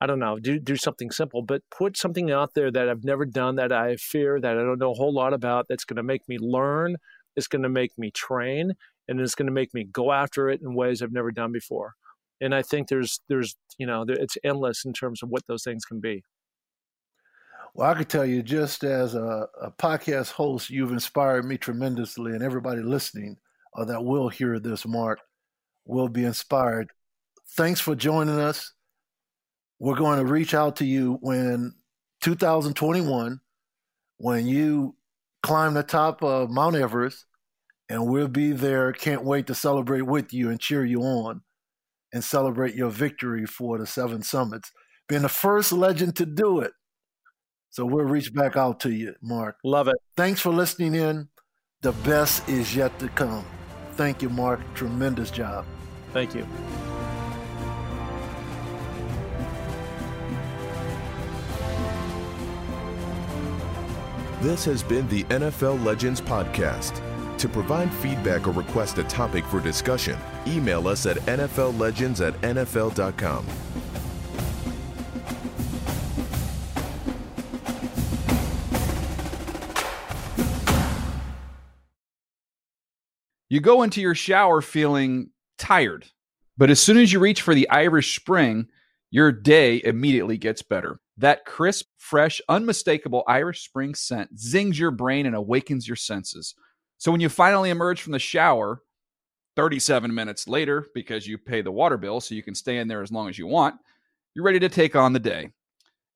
I 0.00 0.06
don't 0.08 0.18
know, 0.18 0.40
do 0.40 0.58
do 0.58 0.74
something 0.76 1.12
simple, 1.12 1.42
but 1.42 1.62
put 1.70 1.96
something 1.96 2.32
out 2.32 2.54
there 2.54 2.72
that 2.72 2.88
I've 2.88 3.04
never 3.04 3.26
done, 3.26 3.54
that 3.56 3.70
I 3.70 3.94
fear, 3.94 4.40
that 4.40 4.58
I 4.58 4.62
don't 4.64 4.80
know 4.80 4.90
a 4.90 5.00
whole 5.00 5.14
lot 5.14 5.34
about, 5.34 5.66
that's 5.68 5.84
going 5.84 5.98
to 5.98 6.02
make 6.02 6.28
me 6.28 6.36
learn, 6.40 6.96
it's 7.36 7.46
going 7.46 7.62
to 7.62 7.68
make 7.68 7.92
me 7.96 8.10
train, 8.10 8.72
and 9.08 9.20
it's 9.20 9.34
going 9.34 9.46
to 9.46 9.52
make 9.52 9.72
me 9.74 9.84
go 9.84 10.12
after 10.12 10.48
it 10.48 10.60
in 10.60 10.74
ways 10.74 11.02
I've 11.02 11.12
never 11.12 11.32
done 11.32 11.52
before. 11.52 11.94
And 12.40 12.54
I 12.54 12.62
think 12.62 12.88
there's 12.88 13.20
there's 13.28 13.56
you 13.78 13.86
know 13.86 14.04
it's 14.08 14.36
endless 14.44 14.84
in 14.84 14.92
terms 14.92 15.22
of 15.22 15.30
what 15.30 15.46
those 15.46 15.64
things 15.64 15.84
can 15.84 16.00
be. 16.00 16.22
Well, 17.74 17.90
I 17.90 17.94
could 17.94 18.08
tell 18.08 18.24
you, 18.24 18.42
just 18.42 18.82
as 18.84 19.14
a, 19.14 19.46
a 19.60 19.70
podcast 19.70 20.32
host, 20.32 20.70
you've 20.70 20.92
inspired 20.92 21.44
me 21.44 21.56
tremendously, 21.56 22.32
and 22.32 22.42
everybody 22.42 22.82
listening 22.82 23.36
uh, 23.76 23.84
that 23.84 24.04
will 24.04 24.28
hear 24.28 24.58
this, 24.58 24.86
Mark, 24.86 25.20
will 25.84 26.08
be 26.08 26.24
inspired. 26.24 26.90
Thanks 27.50 27.80
for 27.80 27.94
joining 27.94 28.38
us. 28.38 28.72
We're 29.78 29.96
going 29.96 30.18
to 30.18 30.24
reach 30.24 30.54
out 30.54 30.76
to 30.76 30.84
you 30.84 31.18
when 31.20 31.74
2021, 32.22 33.40
when 34.16 34.46
you 34.46 34.96
climb 35.42 35.74
the 35.74 35.82
top 35.82 36.22
of 36.22 36.50
Mount 36.50 36.74
Everest 36.74 37.24
and 37.88 38.06
we'll 38.06 38.28
be 38.28 38.52
there. 38.52 38.92
Can't 38.92 39.24
wait 39.24 39.46
to 39.46 39.54
celebrate 39.54 40.02
with 40.02 40.32
you 40.32 40.50
and 40.50 40.60
cheer 40.60 40.84
you 40.84 41.02
on 41.02 41.42
and 42.12 42.22
celebrate 42.22 42.74
your 42.74 42.90
victory 42.90 43.46
for 43.46 43.78
the 43.78 43.86
seven 43.86 44.22
summits. 44.22 44.72
Being 45.08 45.22
the 45.22 45.28
first 45.28 45.72
legend 45.72 46.16
to 46.16 46.26
do 46.26 46.60
it. 46.60 46.72
So 47.70 47.84
we'll 47.84 48.04
reach 48.04 48.32
back 48.34 48.56
out 48.56 48.80
to 48.80 48.90
you, 48.90 49.14
Mark. 49.22 49.56
Love 49.64 49.88
it. 49.88 49.96
Thanks 50.16 50.40
for 50.40 50.50
listening 50.50 50.94
in. 50.94 51.28
The 51.82 51.92
best 51.92 52.48
is 52.48 52.74
yet 52.74 52.98
to 52.98 53.08
come. 53.10 53.44
Thank 53.92 54.22
you, 54.22 54.28
Mark. 54.28 54.60
Tremendous 54.74 55.30
job. 55.30 55.64
Thank 56.12 56.34
you. 56.34 56.46
This 64.40 64.64
has 64.66 64.82
been 64.82 65.08
the 65.08 65.24
NFL 65.24 65.84
Legends 65.84 66.20
Podcast. 66.20 67.02
To 67.38 67.48
provide 67.48 67.92
feedback 67.94 68.48
or 68.48 68.50
request 68.50 68.98
a 68.98 69.04
topic 69.04 69.44
for 69.44 69.60
discussion, 69.60 70.18
email 70.48 70.88
us 70.88 71.06
at 71.06 71.18
NFLlegends 71.18 72.26
at 72.26 72.34
NFL.com. 72.40 73.46
You 83.48 83.60
go 83.60 83.82
into 83.82 84.00
your 84.00 84.16
shower 84.16 84.60
feeling 84.60 85.30
tired, 85.58 86.06
but 86.56 86.70
as 86.70 86.80
soon 86.80 86.98
as 86.98 87.12
you 87.12 87.20
reach 87.20 87.40
for 87.40 87.54
the 87.54 87.68
Irish 87.70 88.18
Spring, 88.18 88.66
your 89.10 89.30
day 89.30 89.80
immediately 89.84 90.38
gets 90.38 90.62
better. 90.62 90.98
That 91.16 91.44
crisp, 91.44 91.86
fresh, 91.96 92.40
unmistakable 92.48 93.22
Irish 93.26 93.64
Spring 93.64 93.94
scent 93.94 94.38
zings 94.38 94.78
your 94.78 94.90
brain 94.90 95.24
and 95.24 95.36
awakens 95.36 95.86
your 95.86 95.96
senses. 95.96 96.54
So 96.98 97.12
when 97.12 97.20
you 97.20 97.28
finally 97.28 97.70
emerge 97.70 98.02
from 98.02 98.12
the 98.12 98.18
shower 98.18 98.82
37 99.56 100.14
minutes 100.14 100.46
later, 100.46 100.86
because 100.94 101.26
you 101.26 101.38
pay 101.38 101.62
the 101.62 101.72
water 101.72 101.96
bill 101.96 102.20
so 102.20 102.34
you 102.34 102.42
can 102.42 102.54
stay 102.54 102.78
in 102.78 102.88
there 102.88 103.02
as 103.02 103.10
long 103.10 103.28
as 103.28 103.38
you 103.38 103.46
want, 103.46 103.76
you're 104.34 104.44
ready 104.44 104.60
to 104.60 104.68
take 104.68 104.94
on 104.94 105.12
the 105.12 105.18
day 105.18 105.50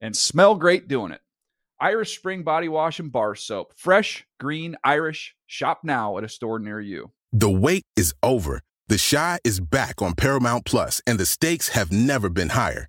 and 0.01 0.17
smell 0.17 0.55
great 0.55 0.89
doing 0.89 1.13
it. 1.13 1.21
Irish 1.81 2.17
Spring 2.17 2.45
Body 2.45 2.69
Wash 2.69 3.01
and 3.01 3.11
Bar 3.11 3.35
Soap. 3.35 3.73
Fresh, 3.75 4.25
green, 4.39 4.77
Irish. 4.85 5.35
Shop 5.47 5.81
now 5.83 6.19
at 6.19 6.25
a 6.25 6.29
store 6.29 6.61
near 6.61 6.81
you. 6.81 7.11
The 7.33 7.51
wait 7.51 7.85
is 7.97 8.15
over. 8.23 8.61
The 8.87 9.05
Chi 9.11 9.39
is 9.43 9.59
back 9.59 10.03
on 10.03 10.15
Paramount 10.15 10.65
Plus, 10.65 11.01
and 11.07 11.19
the 11.19 11.27
stakes 11.27 11.71
have 11.71 11.91
never 11.91 12.29
been 12.29 12.51
higher. 12.51 12.89